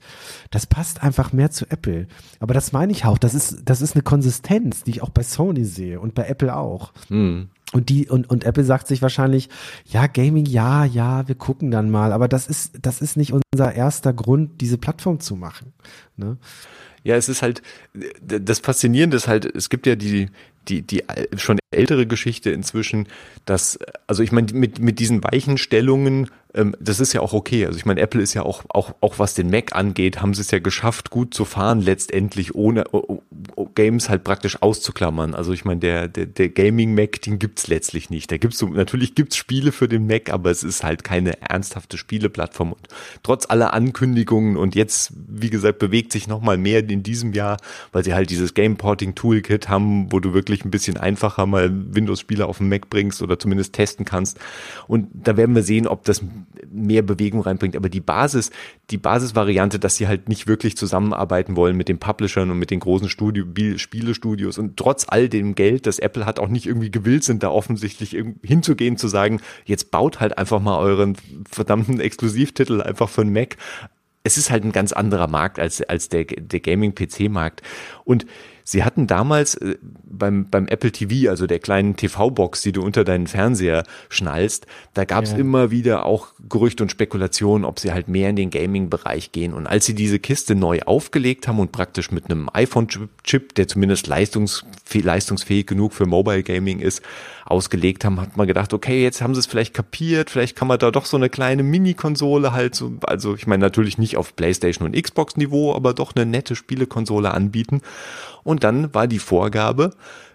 [0.50, 2.08] Das passt einfach mehr zu Apple.
[2.40, 3.18] Aber das meine ich auch.
[3.18, 6.56] Das ist das ist eine Konsistenz, die ich auch bei Sony sehe und bei Apple
[6.56, 6.94] auch.
[7.10, 7.50] Mhm.
[7.74, 9.50] Und die und und Apple sagt sich wahrscheinlich,
[9.86, 12.14] ja Gaming, ja, ja, wir gucken dann mal.
[12.14, 15.74] Aber das ist das ist nicht unser erster Grund, diese Plattform zu machen.
[16.16, 16.38] Ne?
[17.08, 17.62] Ja, es ist halt,
[18.22, 20.28] das Faszinierende ist halt, es gibt ja die,
[20.68, 21.06] die, die
[21.38, 23.08] schon ältere Geschichte inzwischen,
[23.46, 27.66] dass, also ich meine, mit, mit diesen Weichenstellungen ähm, das ist ja auch okay.
[27.66, 30.42] Also ich meine, Apple ist ja auch, auch, auch was den Mac angeht, haben sie
[30.42, 33.22] es ja geschafft, gut zu fahren, letztendlich ohne oh,
[33.56, 35.36] oh, Games halt praktisch auszuklammern.
[35.36, 38.32] Also ich meine, der, der, der Gaming-Mac, den gibt's letztlich nicht.
[38.32, 41.98] Da gibt's so, natürlich gibt's Spiele für den Mac, aber es ist halt keine ernsthafte
[41.98, 42.74] Spieleplattform.
[42.74, 42.88] Und
[43.24, 47.58] trotz aller Ankündigungen und jetzt, wie gesagt, bewegt sich nochmal mehr in diesem Jahr,
[47.92, 51.70] weil sie halt dieses Game Porting Toolkit haben, wo du wirklich ein bisschen einfacher mal
[51.72, 54.40] Windows-Spiele auf den Mac bringst oder zumindest testen kannst.
[54.88, 56.22] Und da werden wir sehen, ob das
[56.72, 57.76] mehr Bewegung reinbringt.
[57.76, 58.52] Aber die Basis,
[58.90, 62.80] die Basisvariante, dass sie halt nicht wirklich zusammenarbeiten wollen mit den Publishern und mit den
[62.80, 63.46] großen Studio,
[63.78, 67.50] Spielestudios und trotz all dem Geld, das Apple hat, auch nicht irgendwie gewillt sind, da
[67.50, 71.18] offensichtlich hinzugehen, zu sagen, jetzt baut halt einfach mal euren
[71.50, 73.58] verdammten Exklusivtitel einfach für den Mac.
[74.28, 77.62] Es ist halt ein ganz anderer Markt als, als der, der Gaming-PC-Markt.
[78.04, 78.26] Und
[78.70, 83.06] Sie hatten damals äh, beim, beim Apple TV, also der kleinen TV-Box, die du unter
[83.06, 85.38] deinen Fernseher schnallst, da gab es ja.
[85.38, 89.54] immer wieder auch Gerüchte und Spekulationen, ob sie halt mehr in den Gaming-Bereich gehen.
[89.54, 94.06] Und als sie diese Kiste neu aufgelegt haben und praktisch mit einem iPhone-Chip, der zumindest
[94.08, 97.02] leistungsfähig, leistungsfähig genug für Mobile Gaming ist,
[97.46, 100.80] ausgelegt haben, hat man gedacht, okay, jetzt haben sie es vielleicht kapiert, vielleicht kann man
[100.80, 104.86] da doch so eine kleine Mini-Konsole halt so, also ich meine natürlich nicht auf PlayStation
[104.86, 107.82] und Xbox-Niveau, aber doch eine nette Spielekonsole anbieten.
[108.48, 109.92] Und dann war die Vorgabe,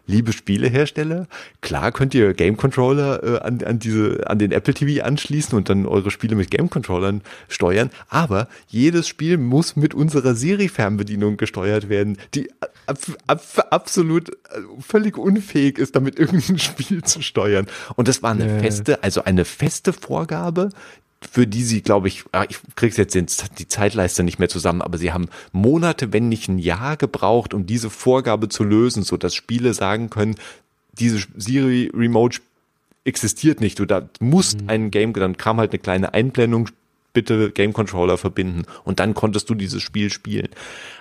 [0.06, 1.28] liebe Spielehersteller,
[1.62, 5.70] klar könnt ihr Game Controller äh, an, an diese an den Apple TV anschließen und
[5.70, 11.38] dann eure Spiele mit Game Controllern steuern, aber jedes Spiel muss mit unserer Siri Fernbedienung
[11.38, 12.50] gesteuert werden, die
[12.86, 17.66] ab, ab, absolut äh, völlig unfähig ist, damit irgendein Spiel zu steuern.
[17.96, 20.68] Und das war eine feste, also eine feste Vorgabe,
[21.30, 24.98] für die sie, glaube ich, ah, ich krieg's jetzt die Zeitleiste nicht mehr zusammen, aber
[24.98, 29.34] sie haben Monate, wenn nicht ein Jahr gebraucht, um diese Vorgabe zu lösen, so dass
[29.34, 30.36] Spiele sagen können,
[30.92, 32.40] diese Siri Remote
[33.04, 33.78] existiert nicht.
[33.78, 34.68] Du da musst mhm.
[34.68, 36.68] ein Game, dann kam halt eine kleine Einblendung,
[37.12, 40.48] bitte Game Controller verbinden und dann konntest du dieses Spiel spielen.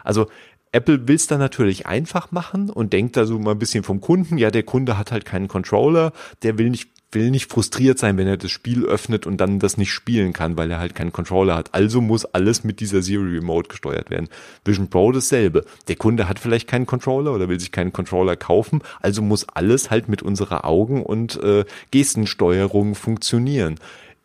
[0.03, 0.27] Also
[0.73, 3.99] Apple will es dann natürlich einfach machen und denkt da so mal ein bisschen vom
[4.01, 4.37] Kunden.
[4.37, 8.27] Ja, der Kunde hat halt keinen Controller, der will nicht will nicht frustriert sein, wenn
[8.27, 11.55] er das Spiel öffnet und dann das nicht spielen kann, weil er halt keinen Controller
[11.55, 11.73] hat.
[11.73, 14.29] Also muss alles mit dieser Siri Remote gesteuert werden.
[14.63, 15.65] Vision Pro dasselbe.
[15.87, 19.91] Der Kunde hat vielleicht keinen Controller oder will sich keinen Controller kaufen, also muss alles
[19.91, 23.75] halt mit unserer Augen- und äh, Gestensteuerung funktionieren.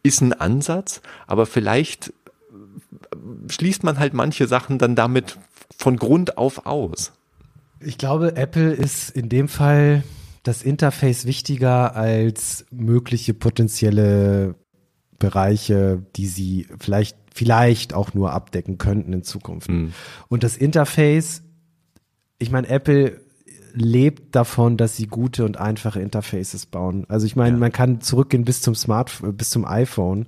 [0.03, 2.13] Ist ein Ansatz, aber vielleicht
[3.49, 5.39] schließt man halt manche Sachen dann damit
[5.77, 7.13] von Grund auf aus.
[7.81, 10.03] Ich glaube, Apple ist in dem Fall
[10.47, 14.55] das Interface wichtiger als mögliche potenzielle
[15.19, 19.69] Bereiche, die sie vielleicht, vielleicht auch nur abdecken könnten in Zukunft.
[19.69, 19.93] Mhm.
[20.29, 21.43] Und das Interface,
[22.39, 23.21] ich meine, Apple
[23.73, 27.05] lebt davon, dass sie gute und einfache Interfaces bauen.
[27.09, 27.61] Also ich meine, ja.
[27.61, 30.27] man kann zurückgehen bis zum Smartphone, bis zum iPhone.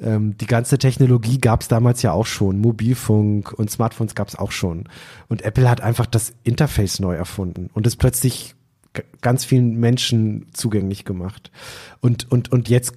[0.00, 2.60] Ähm, die ganze Technologie gab es damals ja auch schon.
[2.60, 4.88] Mobilfunk und Smartphones gab es auch schon.
[5.28, 8.54] Und Apple hat einfach das Interface neu erfunden und es plötzlich
[9.20, 11.50] ganz vielen Menschen zugänglich gemacht.
[12.00, 12.94] Und, und, und jetzt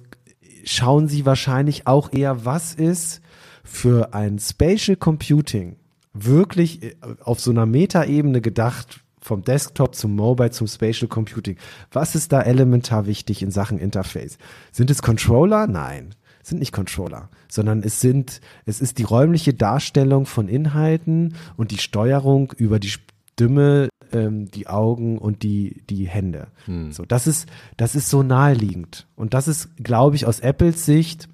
[0.64, 3.20] schauen sie wahrscheinlich auch eher, was ist
[3.64, 5.76] für ein Spatial Computing
[6.12, 11.56] wirklich äh, auf so einer Metaebene gedacht, vom Desktop zum Mobile zum Spatial Computing.
[11.92, 14.36] Was ist da elementar wichtig in Sachen Interface?
[14.72, 15.68] Sind es Controller?
[15.68, 21.70] Nein, sind nicht Controller, sondern es sind, es ist die räumliche Darstellung von Inhalten und
[21.70, 22.92] die Steuerung über die
[23.42, 26.48] Stimme, ähm, die Augen und die, die Hände.
[26.66, 26.92] Hm.
[26.92, 29.06] So, das ist, das ist so naheliegend.
[29.16, 31.28] Und das ist, glaube ich, aus Apples Sicht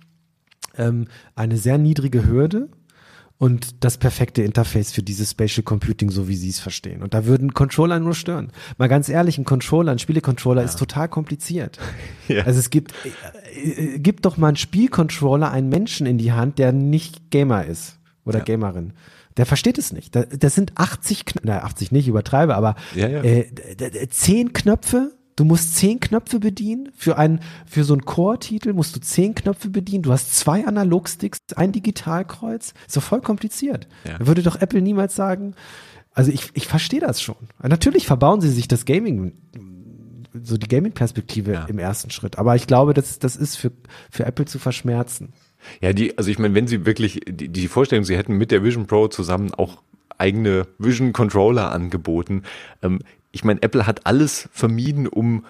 [0.76, 2.68] ähm, eine sehr niedrige Hürde
[3.38, 7.02] und das perfekte Interface für dieses Spatial Computing, so wie sie es verstehen.
[7.02, 8.52] Und da würden Controller nur stören.
[8.78, 10.66] Mal ganz ehrlich, ein Controller, ein Spielecontroller ja.
[10.66, 11.78] ist total kompliziert.
[12.28, 12.42] Ja.
[12.44, 12.92] Also es gibt,
[13.54, 17.64] äh, äh, gibt doch mal einen Spielcontroller einen Menschen in die Hand, der nicht Gamer
[17.64, 18.44] ist oder ja.
[18.44, 18.92] Gamerin.
[19.38, 20.14] Der versteht es nicht.
[20.14, 23.22] Das sind 80, na 80 nicht, übertreibe, aber ja, ja.
[23.22, 25.12] Äh, 10 Knöpfe.
[25.36, 26.90] Du musst zehn Knöpfe bedienen.
[26.96, 30.02] Für einen, für so einen Core-Titel musst du zehn Knöpfe bedienen.
[30.02, 32.74] Du hast zwei Analogsticks, ein Digitalkreuz.
[32.88, 33.86] Ist doch voll kompliziert.
[34.04, 34.26] Ja.
[34.26, 35.54] Würde doch Apple niemals sagen.
[36.12, 37.36] Also ich, ich verstehe das schon.
[37.62, 39.34] Natürlich verbauen sie sich das Gaming,
[40.42, 41.64] so die Gaming-Perspektive ja.
[41.66, 42.36] im ersten Schritt.
[42.36, 43.70] Aber ich glaube, das, das ist für,
[44.10, 45.34] für Apple zu verschmerzen.
[45.80, 48.62] Ja, die, also ich meine, wenn sie wirklich, die, die Vorstellung, sie hätten mit der
[48.62, 49.82] Vision Pro zusammen auch
[50.18, 52.42] eigene Vision Controller angeboten.
[52.82, 53.00] Ähm,
[53.30, 55.44] ich meine, Apple hat alles vermieden, um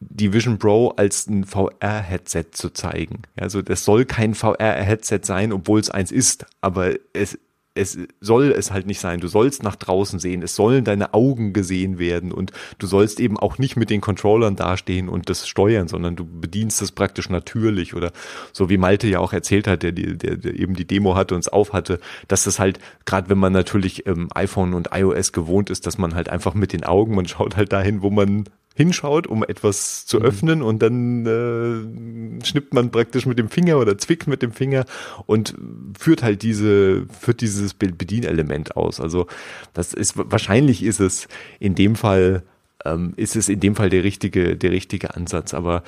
[0.00, 3.22] die Vision Pro als ein VR-Headset zu zeigen.
[3.36, 7.38] Also das soll kein VR-Headset sein, obwohl es eins ist, aber es
[7.74, 9.18] es soll es halt nicht sein.
[9.18, 10.42] Du sollst nach draußen sehen.
[10.42, 14.54] Es sollen deine Augen gesehen werden und du sollst eben auch nicht mit den Controllern
[14.54, 18.12] dastehen und das steuern, sondern du bedienst es praktisch natürlich oder
[18.52, 21.40] so wie Malte ja auch erzählt hat, der, der, der eben die Demo hatte und
[21.40, 25.68] es auf hatte, dass das halt, gerade wenn man natürlich ähm, iPhone und iOS gewohnt
[25.68, 29.26] ist, dass man halt einfach mit den Augen, man schaut halt dahin, wo man hinschaut,
[29.26, 30.24] um etwas zu mhm.
[30.24, 34.84] öffnen und dann äh, schnippt man praktisch mit dem Finger oder zwickt mit dem Finger
[35.26, 35.54] und
[35.98, 39.00] führt halt diese, führt dieses Bedienelement aus.
[39.00, 39.26] Also
[39.72, 41.28] das ist wahrscheinlich ist es
[41.60, 42.42] in dem Fall
[42.84, 45.54] ähm, ist es in dem Fall der richtige der richtige Ansatz.
[45.54, 45.84] Aber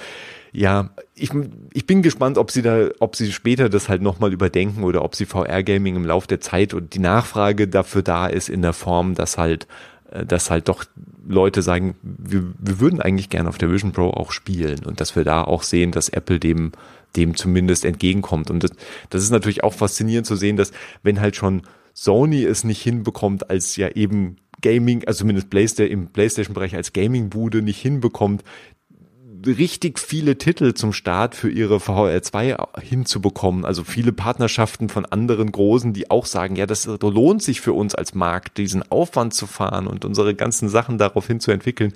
[0.52, 1.30] ja, ich,
[1.74, 5.14] ich bin gespannt, ob sie da, ob sie später das halt nochmal überdenken oder ob
[5.14, 9.14] sie VR-Gaming im Laufe der Zeit und die Nachfrage dafür da ist in der Form,
[9.14, 9.66] dass halt
[10.24, 10.84] dass halt doch
[11.26, 15.16] Leute sagen, wir, wir würden eigentlich gerne auf der Vision Pro auch spielen und dass
[15.16, 16.72] wir da auch sehen, dass Apple dem,
[17.16, 18.50] dem zumindest entgegenkommt.
[18.50, 18.70] Und das,
[19.10, 23.50] das ist natürlich auch faszinierend zu sehen, dass wenn halt schon Sony es nicht hinbekommt,
[23.50, 28.42] als ja eben Gaming, also zumindest PlayStation, im PlayStation-Bereich als Gaming-Bude nicht hinbekommt,
[29.46, 33.64] richtig viele Titel zum Start für ihre VR2 hinzubekommen.
[33.64, 37.94] Also viele Partnerschaften von anderen Großen, die auch sagen, ja, das lohnt sich für uns
[37.94, 41.92] als Markt, diesen Aufwand zu fahren und unsere ganzen Sachen darauf hin zu entwickeln.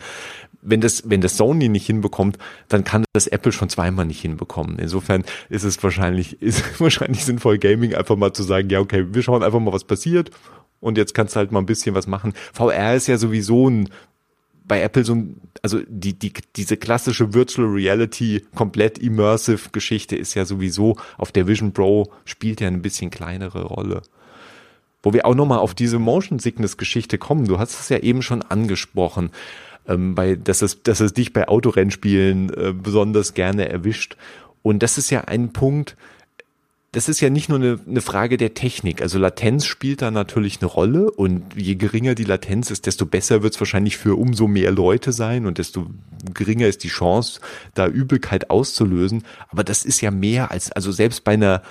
[0.63, 4.79] Wenn das, wenn das Sony nicht hinbekommt, dann kann das Apple schon zweimal nicht hinbekommen.
[4.79, 9.23] Insofern ist es wahrscheinlich, ist wahrscheinlich sinnvoll, Gaming einfach mal zu sagen, ja, okay, wir
[9.23, 10.31] schauen einfach mal, was passiert
[10.81, 12.33] und jetzt kannst du halt mal ein bisschen was machen.
[12.53, 13.91] VR ist ja sowieso ein
[14.71, 15.21] bei Apple so,
[15.63, 21.49] also die, die, diese klassische Virtual Reality komplett immersive Geschichte ist ja sowieso auf der
[21.49, 24.03] Vision Pro spielt ja ein bisschen kleinere Rolle.
[25.03, 27.49] Wo wir auch nochmal auf diese Motion Sickness Geschichte kommen.
[27.49, 29.31] Du hast es ja eben schon angesprochen,
[29.89, 34.17] ähm, bei, dass es, dass es dich bei Autorennspielen äh, besonders gerne erwischt.
[34.63, 35.97] Und das ist ja ein Punkt,
[36.93, 39.01] das ist ja nicht nur eine, eine Frage der Technik.
[39.01, 43.43] Also Latenz spielt da natürlich eine Rolle und je geringer die Latenz ist, desto besser
[43.43, 45.87] wird es wahrscheinlich für umso mehr Leute sein und desto
[46.35, 47.41] geringer ist die Chance,
[47.75, 49.23] da Übelkeit auszulösen.
[49.51, 51.63] Aber das ist ja mehr als, also selbst bei einer,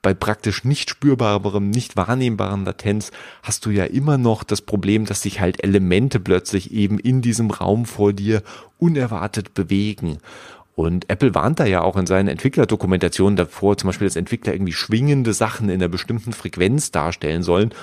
[0.00, 3.10] bei praktisch nicht spürbarem, nicht wahrnehmbaren Latenz
[3.42, 7.50] hast du ja immer noch das Problem, dass sich halt Elemente plötzlich eben in diesem
[7.50, 8.44] Raum vor dir
[8.78, 10.18] unerwartet bewegen.
[10.78, 14.72] Und Apple warnt da ja auch in seinen Entwicklerdokumentationen davor, zum Beispiel, dass Entwickler irgendwie
[14.72, 17.74] schwingende Sachen in einer bestimmten Frequenz darstellen sollen.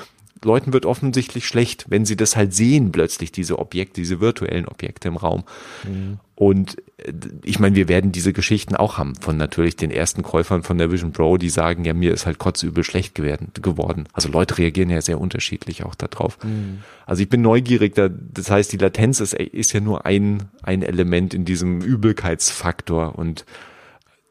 [0.46, 5.08] Leuten wird offensichtlich schlecht, wenn sie das halt sehen, plötzlich diese Objekte, diese virtuellen Objekte
[5.08, 5.44] im Raum.
[5.84, 6.20] Mhm.
[6.36, 7.12] Und äh,
[7.44, 10.92] ich meine, wir werden diese Geschichten auch haben von natürlich den ersten Käufern von der
[10.92, 14.08] Vision Pro, die sagen, ja, mir ist halt kotzübel schlecht geworden.
[14.14, 16.38] Also Leute reagieren ja sehr unterschiedlich auch darauf.
[16.44, 16.80] Mhm.
[17.06, 20.84] Also ich bin neugierig, da, das heißt, die Latenz ist, ist ja nur ein, ein
[20.84, 23.46] Element in diesem Übelkeitsfaktor und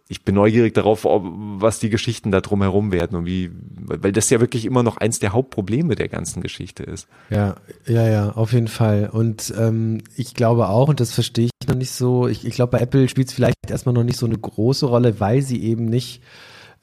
[0.07, 4.39] ich bin neugierig darauf, was die Geschichten da drumherum werden und wie, weil das ja
[4.41, 7.09] wirklich immer noch eins der Hauptprobleme der ganzen Geschichte ist.
[7.31, 9.09] Ja, ja, ja, auf jeden Fall.
[9.11, 12.73] Und ähm, ich glaube auch, und das verstehe ich noch nicht so, ich, ich glaube,
[12.73, 15.87] bei Apple spielt es vielleicht erstmal noch nicht so eine große Rolle, weil sie eben
[15.87, 16.21] nicht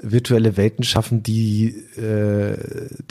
[0.02, 2.58] virtuelle Welten schaffen, die äh,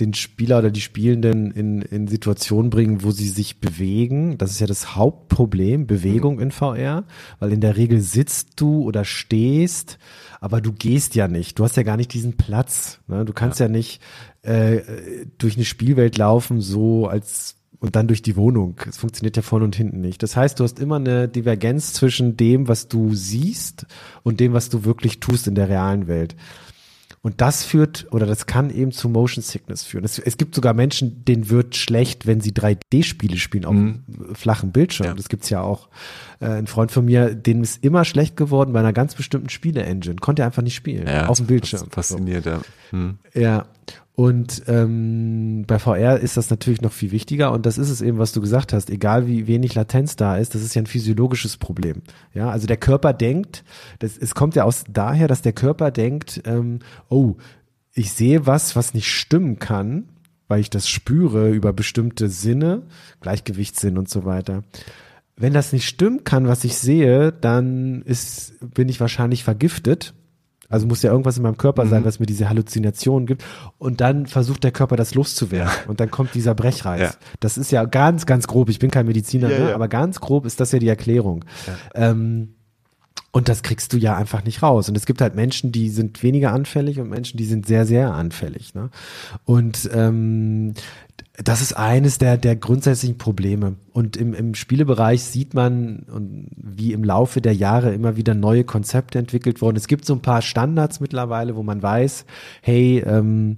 [0.01, 4.39] den Spieler oder die Spielenden in, in Situationen bringen, wo sie sich bewegen.
[4.39, 6.43] Das ist ja das Hauptproblem, Bewegung mhm.
[6.43, 7.05] in VR,
[7.39, 9.99] weil in der Regel sitzt du oder stehst,
[10.41, 11.59] aber du gehst ja nicht.
[11.59, 13.01] Du hast ja gar nicht diesen Platz.
[13.07, 13.25] Ne?
[13.25, 14.01] Du kannst ja, ja nicht
[14.43, 14.81] äh,
[15.39, 18.79] durch eine Spielwelt laufen, so als und dann durch die Wohnung.
[18.87, 20.23] Es funktioniert ja vorne und hinten nicht.
[20.23, 23.87] Das heißt, du hast immer eine Divergenz zwischen dem, was du siehst
[24.23, 26.37] und dem, was du wirklich tust in der realen Welt.
[27.23, 30.05] Und das führt oder das kann eben zu Motion Sickness führen.
[30.05, 34.05] Es, es gibt sogar Menschen, denen wird schlecht, wenn sie 3D-Spiele spielen auf mhm.
[34.33, 35.09] flachen Bildschirm.
[35.09, 35.15] Ja.
[35.15, 35.91] Das gibt's ja auch.
[36.41, 40.17] Äh, ein Freund von mir, dem ist immer schlecht geworden bei einer ganz bestimmten Spiele-Engine.
[40.17, 41.07] Konnte er einfach nicht spielen.
[41.07, 41.91] Ja, auf dem Bildschirm.
[41.91, 42.51] Fasziniert, so.
[42.51, 42.61] ja.
[42.91, 43.19] Hm.
[43.35, 43.67] Ja.
[44.21, 48.19] Und ähm, bei VR ist das natürlich noch viel wichtiger und das ist es eben,
[48.19, 48.91] was du gesagt hast.
[48.91, 52.03] Egal wie wenig Latenz da ist, das ist ja ein physiologisches Problem.
[52.35, 53.65] Ja, also der Körper denkt,
[53.99, 57.37] das, es kommt ja aus daher, dass der Körper denkt, ähm, oh,
[57.95, 60.11] ich sehe was, was nicht stimmen kann,
[60.49, 62.83] weil ich das spüre über bestimmte Sinne,
[63.23, 64.65] Gleichgewichtssinn und so weiter.
[65.35, 70.13] Wenn das nicht stimmen kann, was ich sehe, dann ist, bin ich wahrscheinlich vergiftet
[70.71, 72.07] also muss ja irgendwas in meinem Körper sein, mhm.
[72.07, 73.45] was mir diese Halluzinationen gibt.
[73.79, 75.69] Und dann versucht der Körper das loszuwerden.
[75.69, 75.91] Ja.
[75.91, 77.01] Und dann kommt dieser Brechreiz.
[77.01, 77.11] Ja.
[77.41, 78.71] Das ist ja ganz, ganz grob.
[78.71, 79.75] Ich bin kein Mediziner, ja, ne?
[79.75, 81.45] aber ganz grob ist das ja die Erklärung.
[81.95, 82.55] Ähm,
[83.33, 84.89] und das kriegst du ja einfach nicht raus.
[84.89, 88.13] Und es gibt halt Menschen, die sind weniger anfällig und Menschen, die sind sehr, sehr
[88.13, 88.75] anfällig.
[88.75, 88.91] Ne?
[89.45, 90.75] Und ähm,
[91.35, 93.77] das ist eines der, der grundsätzlichen Probleme.
[93.93, 96.05] Und im, im Spielebereich sieht man,
[96.57, 99.77] wie im Laufe der Jahre immer wieder neue Konzepte entwickelt wurden.
[99.77, 102.25] Es gibt so ein paar Standards mittlerweile, wo man weiß,
[102.63, 103.57] hey, ähm,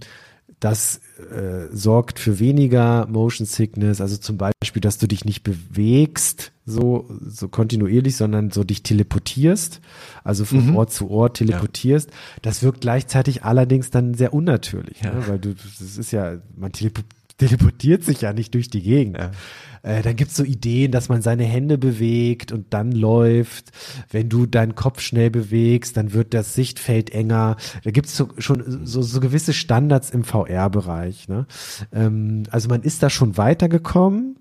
[0.62, 6.53] das äh, sorgt für weniger Motion Sickness, also zum Beispiel, dass du dich nicht bewegst,
[6.64, 9.81] so, so kontinuierlich, sondern so dich teleportierst,
[10.22, 10.77] also von mhm.
[10.77, 12.11] Ort zu Ort teleportierst.
[12.11, 12.16] Ja.
[12.42, 15.12] Das wirkt gleichzeitig allerdings dann sehr unnatürlich, ja.
[15.12, 15.27] ne?
[15.27, 19.19] weil du, das ist ja, man teleportiert teleportiert sich ja nicht durch die Gegend.
[19.19, 19.31] Ja.
[19.83, 23.73] Äh, dann gibt's so Ideen, dass man seine Hände bewegt und dann läuft.
[24.11, 27.57] Wenn du deinen Kopf schnell bewegst, dann wird das Sichtfeld enger.
[27.83, 31.29] Da gibt's so, schon so, so gewisse Standards im VR-Bereich.
[31.29, 31.47] Ne?
[31.93, 34.37] Ähm, also man ist da schon weitergekommen,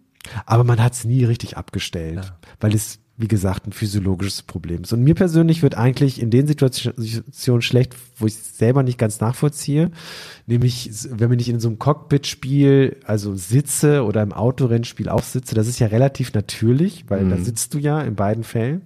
[0.46, 2.38] aber man hat's nie richtig abgestellt, ja.
[2.60, 4.94] weil es wie gesagt, ein physiologisches Problem ist.
[4.94, 9.92] Und mir persönlich wird eigentlich in den Situationen schlecht, wo ich selber nicht ganz nachvollziehe,
[10.48, 15.68] nämlich wenn ich in so einem Cockpit-Spiel, also sitze oder im Autorennspiel auch sitze, das
[15.68, 17.30] ist ja relativ natürlich, weil mhm.
[17.30, 18.82] da sitzt du ja in beiden Fällen.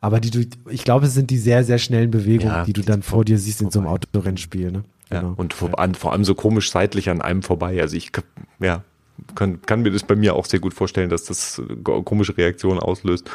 [0.00, 2.82] Aber die du, ich glaube, es sind die sehr, sehr schnellen Bewegungen, ja, die du
[2.82, 4.70] dann vor dir siehst in so einem Autorennspiel.
[4.70, 4.84] Ne?
[5.08, 5.28] Genau.
[5.28, 7.80] Ja, und vor, vor allem so komisch seitlich an einem vorbei.
[7.80, 8.12] Also ich,
[8.60, 8.84] ja,
[9.34, 12.80] kann, kann mir das bei mir auch sehr gut vorstellen, dass das äh, komische Reaktionen
[12.80, 13.30] auslöst.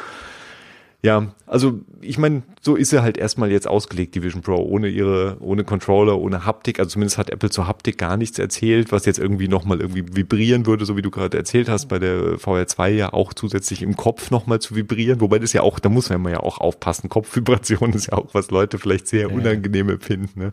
[1.02, 4.88] Ja, also ich meine, so ist sie halt erstmal jetzt ausgelegt, die Vision Pro, ohne
[4.88, 6.78] ihre, ohne Controller, ohne Haptik.
[6.78, 10.66] Also zumindest hat Apple zur Haptik gar nichts erzählt, was jetzt irgendwie nochmal irgendwie vibrieren
[10.66, 14.30] würde, so wie du gerade erzählt hast, bei der VR2 ja auch zusätzlich im Kopf
[14.30, 15.22] nochmal zu vibrieren.
[15.22, 17.08] Wobei das ja auch, da muss man ja auch aufpassen.
[17.08, 20.38] Kopfvibration ist ja auch, was Leute vielleicht sehr unangenehm empfinden.
[20.38, 20.52] Ne?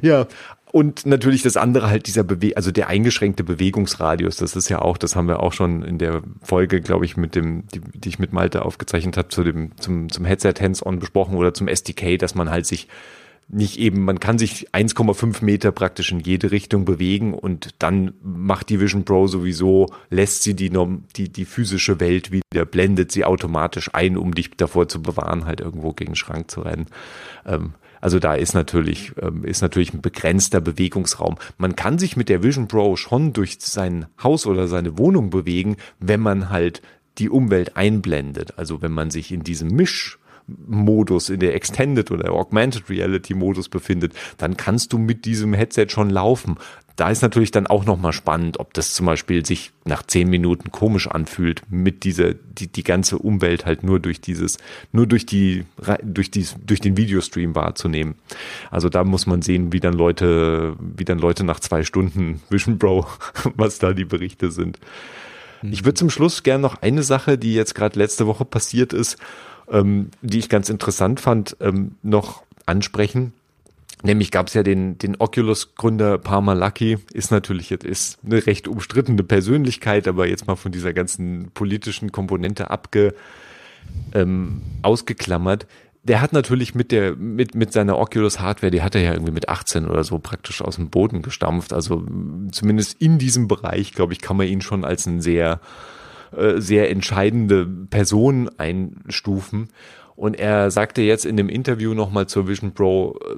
[0.00, 0.26] Ja,
[0.72, 4.98] und natürlich das andere halt dieser Bewe also der eingeschränkte Bewegungsradius, das ist ja auch,
[4.98, 8.18] das haben wir auch schon in der Folge, glaube ich, mit dem, die, die ich
[8.18, 12.34] mit Malte aufgezeichnet habe, zu dem, zum, zum Headset Hands-on besprochen oder zum SDK, dass
[12.34, 12.88] man halt sich
[13.52, 18.68] nicht eben, man kann sich 1,5 Meter praktisch in jede Richtung bewegen und dann macht
[18.68, 20.70] die Vision Pro sowieso, lässt sie die,
[21.16, 25.60] die, die physische Welt wieder, blendet sie automatisch ein, um dich davor zu bewahren, halt
[25.60, 26.86] irgendwo gegen Schrank zu rennen.
[27.44, 31.36] Ähm, also da ist natürlich, ähm, ist natürlich ein begrenzter Bewegungsraum.
[31.58, 35.76] Man kann sich mit der Vision Pro schon durch sein Haus oder seine Wohnung bewegen,
[35.98, 36.82] wenn man halt
[37.18, 38.58] die Umwelt einblendet.
[38.58, 40.18] Also wenn man sich in diesem Misch
[40.66, 45.86] Modus, in der Extended oder Augmented Reality Modus befindet, dann kannst du mit diesem Headset
[45.90, 46.56] schon laufen
[47.00, 50.70] da ist natürlich dann auch nochmal spannend, ob das zum Beispiel sich nach zehn Minuten
[50.70, 54.58] komisch anfühlt, mit dieser, die, die ganze Umwelt halt nur durch dieses,
[54.92, 55.64] nur durch die,
[56.02, 58.16] durch die, durch den Videostream wahrzunehmen.
[58.70, 62.78] Also da muss man sehen, wie dann Leute, wie dann Leute nach zwei Stunden Vision
[62.78, 63.06] Pro,
[63.54, 64.78] was da die Berichte sind.
[65.62, 65.72] Mhm.
[65.72, 69.16] Ich würde zum Schluss gerne noch eine Sache, die jetzt gerade letzte Woche passiert ist,
[69.70, 73.32] ähm, die ich ganz interessant fand, ähm, noch ansprechen.
[74.02, 79.22] Nämlich gab es ja den, den Oculus-Gründer Parma Lucky, ist natürlich ist eine recht umstrittene
[79.22, 83.14] Persönlichkeit, aber jetzt mal von dieser ganzen politischen Komponente abge,
[84.14, 85.66] ähm, ausgeklammert.
[86.02, 89.32] Der hat natürlich mit der, mit, mit seiner Oculus Hardware, die hat er ja irgendwie
[89.32, 91.74] mit 18 oder so praktisch aus dem Boden gestampft.
[91.74, 92.06] Also
[92.52, 95.60] zumindest in diesem Bereich, glaube ich, kann man ihn schon als eine sehr,
[96.34, 99.68] äh, sehr entscheidende Person einstufen.
[100.20, 103.36] Und er sagte jetzt in dem Interview nochmal zur Vision Pro, äh,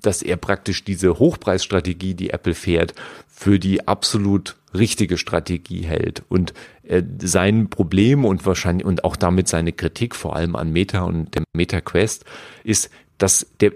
[0.00, 2.94] dass er praktisch diese Hochpreisstrategie, die Apple fährt,
[3.28, 6.22] für die absolut richtige Strategie hält.
[6.30, 11.02] Und äh, sein Problem und wahrscheinlich und auch damit seine Kritik vor allem an Meta
[11.02, 12.24] und dem Meta Quest
[12.64, 13.72] ist, dass der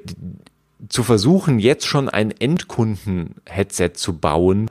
[0.89, 4.71] zu versuchen, jetzt schon ein Endkunden-Headset zu bauen,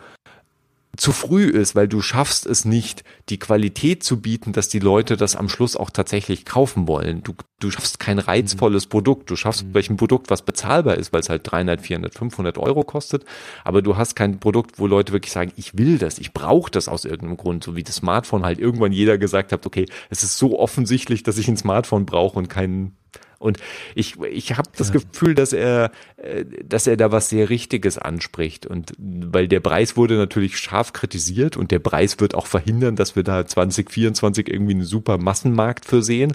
[0.97, 5.15] zu früh ist, weil du schaffst es nicht, die Qualität zu bieten, dass die Leute
[5.15, 7.23] das am Schluss auch tatsächlich kaufen wollen.
[7.23, 8.89] Du, du schaffst kein reizvolles mhm.
[8.89, 9.29] Produkt.
[9.29, 9.73] Du schaffst mhm.
[9.75, 13.25] welchen Produkt, was bezahlbar ist, weil es halt 300, 400, 500 Euro kostet.
[13.63, 16.87] Aber du hast kein Produkt, wo Leute wirklich sagen, ich will das, ich brauche das
[16.87, 17.63] aus irgendeinem Grund.
[17.63, 21.37] So wie das Smartphone halt irgendwann jeder gesagt hat, okay, es ist so offensichtlich, dass
[21.37, 22.97] ich ein Smartphone brauche und keinen
[23.39, 23.57] und
[23.93, 28.65] ich, ich habe das Gefühl, dass er, äh, dass er da was sehr Richtiges anspricht.
[28.65, 33.15] Und weil der Preis wurde natürlich scharf kritisiert und der Preis wird auch verhindern, dass
[33.15, 36.33] wir da 2024 irgendwie einen super Massenmarkt für sehen.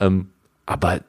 [0.00, 0.28] Ähm,
[0.64, 1.00] aber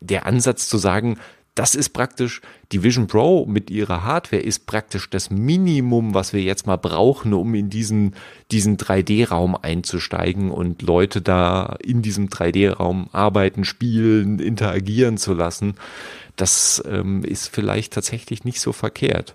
[0.00, 1.18] der Ansatz zu sagen,
[1.54, 2.40] das ist praktisch,
[2.72, 7.34] die Vision Pro mit ihrer Hardware ist praktisch das Minimum, was wir jetzt mal brauchen,
[7.34, 8.14] um in diesen,
[8.50, 15.74] diesen 3D-Raum einzusteigen und Leute da in diesem 3D-Raum arbeiten, spielen, interagieren zu lassen.
[16.36, 19.34] Das ähm, ist vielleicht tatsächlich nicht so verkehrt.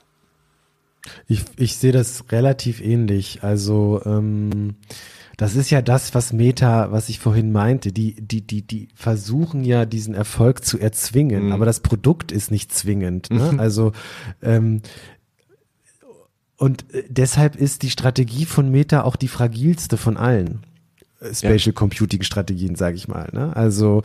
[1.27, 3.43] Ich, ich sehe das relativ ähnlich.
[3.43, 4.75] Also ähm,
[5.37, 7.91] das ist ja das, was Meta, was ich vorhin meinte.
[7.91, 11.51] Die, die, die, die versuchen ja diesen Erfolg zu erzwingen, mhm.
[11.51, 13.29] aber das Produkt ist nicht zwingend.
[13.31, 13.53] Ne?
[13.53, 13.59] Mhm.
[13.59, 13.91] Also
[14.41, 14.81] ähm,
[16.57, 20.61] und äh, deshalb ist die Strategie von Meta auch die fragilste von allen.
[21.19, 21.77] Äh, Spatial ja.
[21.79, 23.29] Computing Strategien, sage ich mal.
[23.33, 23.55] Ne?
[23.55, 24.03] Also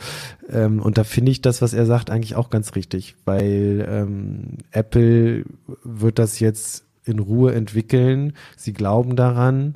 [0.49, 4.57] ähm, und da finde ich das, was er sagt, eigentlich auch ganz richtig, weil ähm,
[4.71, 5.45] Apple
[5.83, 8.33] wird das jetzt in Ruhe entwickeln.
[8.57, 9.75] Sie glauben daran.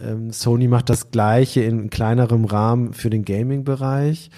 [0.00, 4.30] Ähm, Sony macht das gleiche in kleinerem Rahmen für den Gaming-Bereich.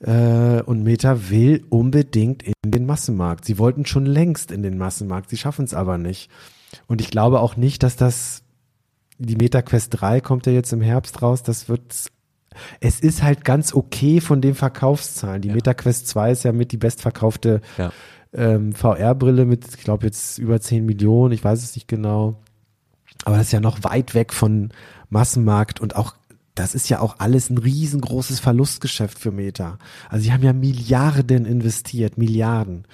[0.00, 3.44] Äh, und Meta will unbedingt in den Massenmarkt.
[3.44, 6.30] Sie wollten schon längst in den Massenmarkt, sie schaffen es aber nicht.
[6.86, 8.42] Und ich glaube auch nicht, dass das,
[9.18, 12.10] die Meta Quest 3 kommt ja jetzt im Herbst raus, das wird
[12.80, 15.42] es ist halt ganz okay von den Verkaufszahlen.
[15.42, 15.54] Die ja.
[15.54, 17.92] MetaQuest 2 ist ja mit die bestverkaufte ja.
[18.32, 22.42] ähm, VR-Brille mit, ich glaube, jetzt über 10 Millionen, ich weiß es nicht genau.
[23.24, 24.70] Aber das ist ja noch weit weg von
[25.10, 26.14] Massenmarkt und auch
[26.54, 29.78] das ist ja auch alles ein riesengroßes Verlustgeschäft für Meta.
[30.08, 32.84] Also sie haben ja Milliarden investiert, Milliarden.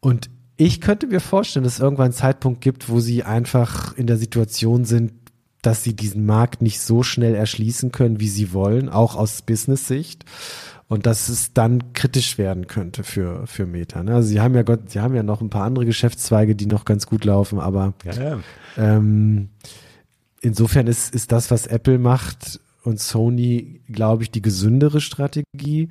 [0.00, 0.28] Und
[0.58, 4.18] ich könnte mir vorstellen, dass es irgendwann einen Zeitpunkt gibt, wo sie einfach in der
[4.18, 5.12] Situation sind,
[5.62, 10.24] dass sie diesen Markt nicht so schnell erschließen können, wie sie wollen, auch aus Business-Sicht.
[10.88, 14.02] Und dass es dann kritisch werden könnte für, für Meta.
[14.02, 14.14] Ne?
[14.14, 16.84] Also sie haben ja Gott, sie haben ja noch ein paar andere Geschäftszweige, die noch
[16.84, 18.38] ganz gut laufen, aber ja, ja.
[18.76, 19.48] Ähm,
[20.42, 25.88] insofern ist, ist das, was Apple macht und Sony, glaube ich, die gesündere Strategie.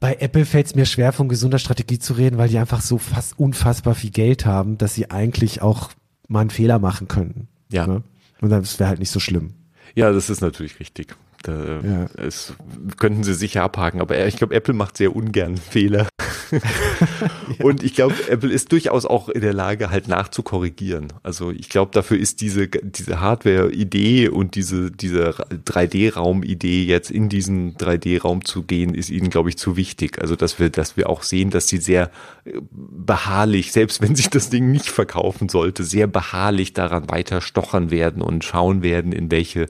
[0.00, 2.98] Bei Apple fällt es mir schwer, von gesunder Strategie zu reden, weil die einfach so
[2.98, 5.90] fast unfassbar viel Geld haben, dass sie eigentlich auch
[6.28, 7.48] mal einen Fehler machen können.
[7.70, 7.86] Ja.
[7.86, 8.02] Ne?
[8.40, 9.54] Und das wäre halt nicht so schlimm.
[9.94, 11.14] Ja, das ist natürlich richtig.
[11.42, 12.06] Da, ja.
[12.16, 12.54] es,
[12.98, 16.08] könnten sie sicher abhaken, aber ich glaube, Apple macht sehr ungern Fehler.
[17.62, 21.12] Und ich glaube, Apple ist durchaus auch in der Lage, halt nachzukorrigieren.
[21.22, 27.76] Also ich glaube, dafür ist diese, diese Hardware-Idee und diese, diese 3D-Raum-Idee jetzt in diesen
[27.76, 30.20] 3D-Raum zu gehen, ist ihnen, glaube ich, zu wichtig.
[30.20, 32.10] Also dass wir, dass wir auch sehen, dass sie sehr
[32.44, 37.90] äh, beharrlich, selbst wenn sich das Ding nicht verkaufen sollte, sehr beharrlich daran weiter stochern
[37.90, 39.66] werden und schauen werden, in welche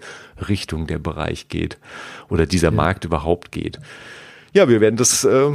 [0.49, 1.79] Richtung der Bereich geht
[2.29, 2.75] oder dieser ja.
[2.75, 3.81] Markt überhaupt geht.
[4.57, 5.51] Ja, wir werden das äh,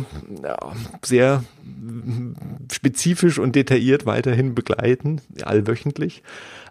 [1.02, 1.44] sehr
[2.72, 6.22] spezifisch und detailliert weiterhin begleiten, allwöchentlich.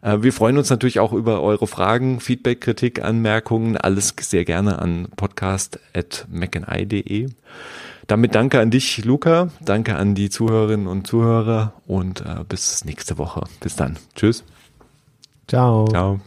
[0.01, 4.78] Äh, wir freuen uns natürlich auch über eure Fragen, Feedback, Kritik, Anmerkungen, alles sehr gerne
[4.78, 7.31] an podcast.mcandI.de.
[8.07, 13.18] Damit danke an dich, Luca, danke an die Zuhörerinnen und Zuhörer und äh, bis nächste
[13.18, 13.43] Woche.
[13.59, 13.99] Bis dann.
[14.14, 14.45] Tschüss.
[15.49, 15.89] Ciao.
[15.89, 16.20] Ciao.